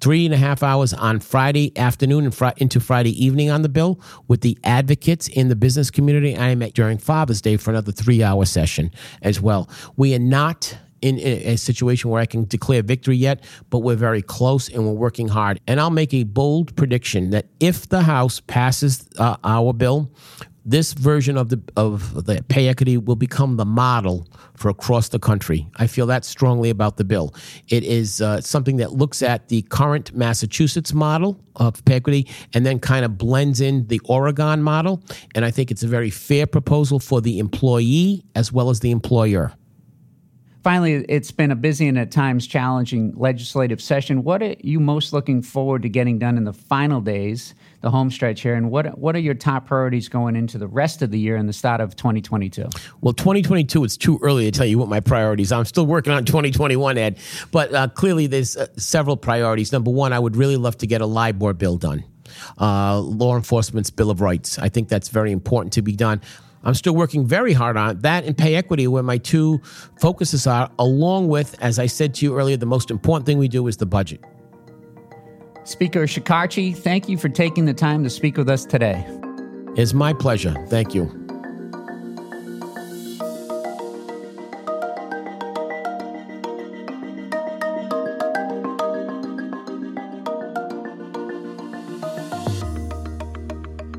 three 0.00 0.24
and 0.24 0.34
a 0.34 0.36
half 0.36 0.62
hours 0.62 0.92
on 0.94 1.20
Friday 1.20 1.76
afternoon 1.76 2.24
and 2.24 2.34
fr- 2.34 2.48
into 2.56 2.80
Friday 2.80 3.12
evening 3.24 3.50
on 3.50 3.62
the 3.62 3.68
bill 3.68 4.00
with 4.28 4.40
the 4.40 4.58
advocates 4.64 5.28
in 5.28 5.48
the 5.48 5.56
business 5.56 5.90
community. 5.90 6.36
I 6.36 6.54
met 6.54 6.74
during 6.74 6.98
Father's 6.98 7.40
Day 7.40 7.56
for 7.56 7.70
another 7.70 7.92
three 7.92 8.22
hour 8.22 8.44
session 8.44 8.90
as 9.22 9.40
well. 9.40 9.68
We 9.96 10.14
are 10.14 10.20
not 10.20 10.76
in 11.02 11.18
a 11.18 11.56
situation 11.56 12.10
where 12.10 12.20
I 12.20 12.26
can 12.26 12.44
declare 12.44 12.82
victory 12.82 13.16
yet, 13.16 13.42
but 13.70 13.78
we're 13.78 13.96
very 13.96 14.22
close 14.22 14.68
and 14.68 14.84
we're 14.84 14.92
working 14.92 15.28
hard. 15.28 15.60
And 15.66 15.80
I'll 15.80 15.90
make 15.90 16.12
a 16.12 16.24
bold 16.24 16.76
prediction 16.76 17.30
that 17.30 17.46
if 17.58 17.88
the 17.88 18.02
House 18.02 18.40
passes 18.40 19.08
uh, 19.18 19.36
our 19.42 19.72
bill, 19.72 20.10
this 20.64 20.92
version 20.92 21.36
of 21.36 21.48
the 21.48 21.60
of 21.76 22.26
the 22.26 22.42
pay 22.48 22.68
equity 22.68 22.96
will 22.96 23.16
become 23.16 23.56
the 23.56 23.64
model 23.64 24.26
for 24.54 24.68
across 24.68 25.08
the 25.08 25.18
country. 25.18 25.66
I 25.76 25.86
feel 25.86 26.06
that 26.06 26.24
strongly 26.24 26.70
about 26.70 26.96
the 26.96 27.04
bill. 27.04 27.34
It 27.68 27.84
is 27.84 28.20
uh, 28.20 28.40
something 28.40 28.76
that 28.76 28.92
looks 28.92 29.22
at 29.22 29.48
the 29.48 29.62
current 29.62 30.14
Massachusetts 30.14 30.92
model 30.92 31.40
of 31.56 31.84
pay 31.84 31.94
equity 31.94 32.28
and 32.54 32.64
then 32.66 32.78
kind 32.78 33.04
of 33.04 33.18
blends 33.18 33.60
in 33.60 33.86
the 33.88 34.00
Oregon 34.04 34.62
model. 34.62 35.02
And 35.34 35.44
I 35.44 35.50
think 35.50 35.70
it's 35.70 35.82
a 35.82 35.88
very 35.88 36.10
fair 36.10 36.46
proposal 36.46 36.98
for 36.98 37.20
the 37.20 37.38
employee 37.38 38.24
as 38.34 38.52
well 38.52 38.70
as 38.70 38.80
the 38.80 38.90
employer. 38.90 39.52
Finally, 40.62 41.06
it's 41.08 41.30
been 41.30 41.50
a 41.50 41.56
busy 41.56 41.88
and 41.88 41.98
at 41.98 42.10
times 42.10 42.46
challenging 42.46 43.14
legislative 43.16 43.80
session. 43.80 44.22
What 44.22 44.42
are 44.42 44.54
you 44.60 44.78
most 44.78 45.12
looking 45.12 45.40
forward 45.40 45.82
to 45.82 45.88
getting 45.88 46.18
done 46.18 46.36
in 46.36 46.44
the 46.44 46.52
final 46.52 47.00
days, 47.00 47.54
the 47.80 47.90
home 47.90 48.10
stretch 48.10 48.42
here, 48.42 48.54
and 48.54 48.70
what 48.70 48.98
what 48.98 49.16
are 49.16 49.20
your 49.20 49.32
top 49.32 49.66
priorities 49.66 50.10
going 50.10 50.36
into 50.36 50.58
the 50.58 50.66
rest 50.66 51.00
of 51.00 51.10
the 51.10 51.18
year 51.18 51.36
and 51.36 51.48
the 51.48 51.54
start 51.54 51.80
of 51.80 51.96
2022? 51.96 52.68
Well, 53.00 53.14
2022, 53.14 53.84
it's 53.84 53.96
too 53.96 54.18
early 54.22 54.44
to 54.44 54.50
tell 54.50 54.66
you 54.66 54.78
what 54.78 54.88
my 54.88 55.00
priorities. 55.00 55.50
are. 55.50 55.58
I'm 55.58 55.64
still 55.64 55.86
working 55.86 56.12
on 56.12 56.26
2021, 56.26 56.98
Ed, 56.98 57.18
but 57.52 57.72
uh, 57.72 57.88
clearly 57.88 58.26
there's 58.26 58.56
uh, 58.56 58.66
several 58.76 59.16
priorities. 59.16 59.72
Number 59.72 59.90
one, 59.90 60.12
I 60.12 60.18
would 60.18 60.36
really 60.36 60.58
love 60.58 60.76
to 60.78 60.86
get 60.86 61.00
a 61.00 61.06
LEOBOR 61.06 61.54
bill 61.54 61.78
done, 61.78 62.04
uh, 62.60 63.00
law 63.00 63.34
enforcement's 63.34 63.88
Bill 63.88 64.10
of 64.10 64.20
Rights. 64.20 64.58
I 64.58 64.68
think 64.68 64.90
that's 64.90 65.08
very 65.08 65.32
important 65.32 65.72
to 65.74 65.82
be 65.82 65.96
done. 65.96 66.20
I'm 66.62 66.74
still 66.74 66.94
working 66.94 67.26
very 67.26 67.52
hard 67.52 67.76
on. 67.76 68.00
That 68.00 68.24
and 68.24 68.36
pay 68.36 68.54
equity, 68.54 68.86
where 68.86 69.02
my 69.02 69.18
two 69.18 69.60
focuses 69.98 70.46
are, 70.46 70.70
along 70.78 71.28
with, 71.28 71.56
as 71.60 71.78
I 71.78 71.86
said 71.86 72.14
to 72.16 72.26
you 72.26 72.36
earlier, 72.38 72.56
the 72.56 72.66
most 72.66 72.90
important 72.90 73.26
thing 73.26 73.38
we 73.38 73.48
do 73.48 73.66
is 73.66 73.78
the 73.78 73.86
budget. 73.86 74.20
Speaker 75.64 76.06
Shekarchi, 76.06 76.76
thank 76.76 77.08
you 77.08 77.16
for 77.16 77.28
taking 77.28 77.64
the 77.64 77.74
time 77.74 78.02
to 78.04 78.10
speak 78.10 78.36
with 78.36 78.48
us 78.48 78.64
today. 78.64 79.04
It's 79.76 79.94
my 79.94 80.12
pleasure. 80.12 80.54
Thank 80.68 80.94
you. 80.94 81.19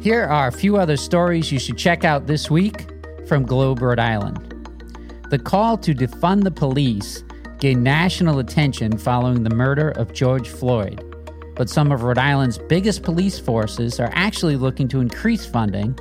Here 0.02 0.24
are 0.24 0.48
a 0.48 0.52
few 0.52 0.78
other 0.78 0.98
stories 0.98 1.52
you 1.52 1.60
should 1.60 1.78
check 1.78 2.04
out 2.04 2.26
this 2.26 2.50
week 2.50 2.88
from 3.28 3.46
Globe, 3.46 3.84
Rhode 3.84 4.00
Island. 4.00 4.48
The 5.30 5.38
call 5.38 5.78
to 5.78 5.94
defund 5.94 6.44
the 6.44 6.50
police 6.50 7.24
gained 7.60 7.84
national 7.84 8.40
attention 8.40 8.98
following 8.98 9.44
the 9.44 9.52
murder 9.52 9.90
of 9.92 10.12
George 10.12 10.50
Floyd. 10.50 11.06
But 11.56 11.70
some 11.70 11.92
of 11.92 12.02
Rhode 12.02 12.18
Island's 12.18 12.58
biggest 12.58 13.04
police 13.04 13.38
forces 13.38 14.00
are 14.00 14.10
actually 14.14 14.56
looking 14.56 14.88
to 14.88 15.02
increase 15.02 15.46
funding, 15.46 15.96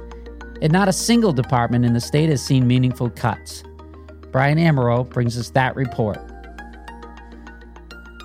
and 0.62 0.72
not 0.72 0.88
a 0.88 0.94
single 0.94 1.34
department 1.34 1.84
in 1.84 1.92
the 1.92 2.00
state 2.00 2.30
has 2.30 2.42
seen 2.42 2.66
meaningful 2.66 3.10
cuts. 3.10 3.62
Brian 4.32 4.56
Amaral 4.56 5.06
brings 5.10 5.36
us 5.36 5.50
that 5.50 5.76
report. 5.76 6.18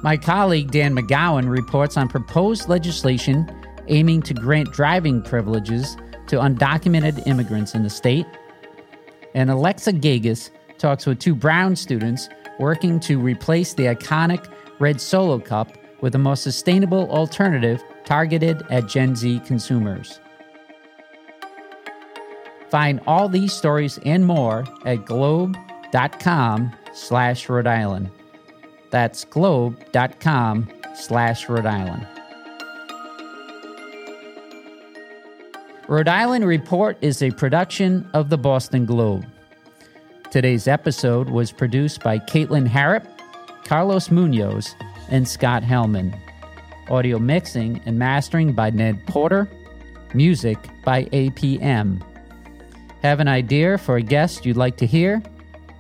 My 0.04 0.16
colleague 0.16 0.72
Dan 0.72 0.96
McGowan 0.96 1.50
reports 1.50 1.98
on 1.98 2.08
proposed 2.08 2.70
legislation 2.70 3.46
aiming 3.88 4.22
to 4.24 4.34
grant 4.34 4.72
driving 4.72 5.22
privileges 5.22 5.96
to 6.28 6.38
undocumented 6.38 7.26
immigrants 7.28 7.76
in 7.76 7.84
the 7.84 7.90
state. 7.90 8.26
And 9.34 9.50
Alexa 9.50 9.94
Gagosz 9.94 10.50
talks 10.78 11.06
with 11.06 11.20
two 11.20 11.36
Brown 11.36 11.76
students 11.76 12.30
working 12.60 13.00
to 13.02 13.20
replace 13.20 13.74
the 13.74 13.86
iconic 13.86 14.50
red 14.80 15.00
solo 15.00 15.40
cup 15.40 15.72
with 16.02 16.16
a 16.16 16.20
more 16.20 16.36
sustainable 16.36 17.10
alternative 17.12 17.84
targeted 18.06 18.64
at 18.70 18.88
Gen 18.88 19.16
Z 19.16 19.42
consumers. 19.46 20.20
Find 22.70 23.00
all 23.08 23.30
these 23.30 23.54
stories 23.54 24.00
and 24.06 24.26
more 24.26 24.66
at 24.86 25.06
globe.com 25.06 26.76
slash 26.94 27.48
Rhode 27.48 27.68
Island. 27.68 28.12
That's 28.92 29.26
globe.com 29.26 30.70
slash 30.96 31.50
Rhode 31.50 31.66
Island. 31.66 32.15
Rhode 35.88 36.08
Island 36.08 36.48
Report 36.48 36.98
is 37.02 37.22
a 37.22 37.30
production 37.30 38.10
of 38.16 38.32
the 38.32 38.40
Boston 38.40 38.88
Globe. 38.88 39.24
Today's 40.32 40.68
episode 40.68 41.30
was 41.30 41.52
produced 41.52 42.02
by 42.02 42.18
Caitlin 42.18 42.66
Harrop, 42.66 43.06
Carlos 43.66 44.10
Munoz, 44.10 44.74
and 45.12 45.28
Scott 45.28 45.62
Helman. 45.62 46.20
Audio 46.90 47.20
mixing 47.20 47.84
and 47.86 48.00
mastering 48.00 48.54
by 48.54 48.72
Ned 48.72 49.06
Porter. 49.06 49.48
Music 50.16 50.58
by 50.84 51.04
APM. 51.06 52.02
Have 53.04 53.20
an 53.20 53.28
idea 53.28 53.78
for 53.78 53.98
a 53.98 54.02
guest 54.02 54.44
you'd 54.44 54.58
like 54.58 54.78
to 54.78 54.88
hear? 54.88 55.22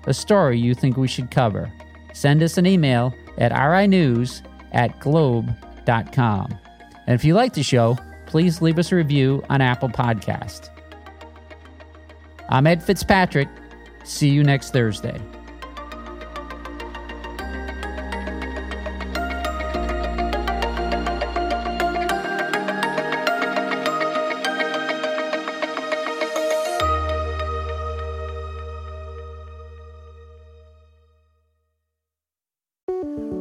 A 0.05 0.13
story 0.13 0.59
you 0.59 0.75
think 0.75 0.97
we 0.97 1.07
should 1.07 1.31
cover? 1.31 1.71
Send 2.13 2.43
us 2.43 2.59
an 2.59 2.67
email 2.67 3.11
at 3.39 3.51
rinews 3.51 4.43
at 4.71 4.99
globe.com. 4.99 6.59
And 7.07 7.15
if 7.15 7.25
you 7.25 7.33
like 7.33 7.53
the 7.53 7.63
show, 7.63 7.97
please 8.35 8.61
leave 8.61 8.77
us 8.77 8.91
a 8.91 8.95
review 8.97 9.41
on 9.49 9.61
Apple 9.61 9.87
Podcast. 9.87 10.69
I'm 12.49 12.67
Ed 12.67 12.83
Fitzpatrick. 12.83 13.47
See 14.03 14.27
you 14.27 14.43
next 14.43 14.73
Thursday. 14.73 15.21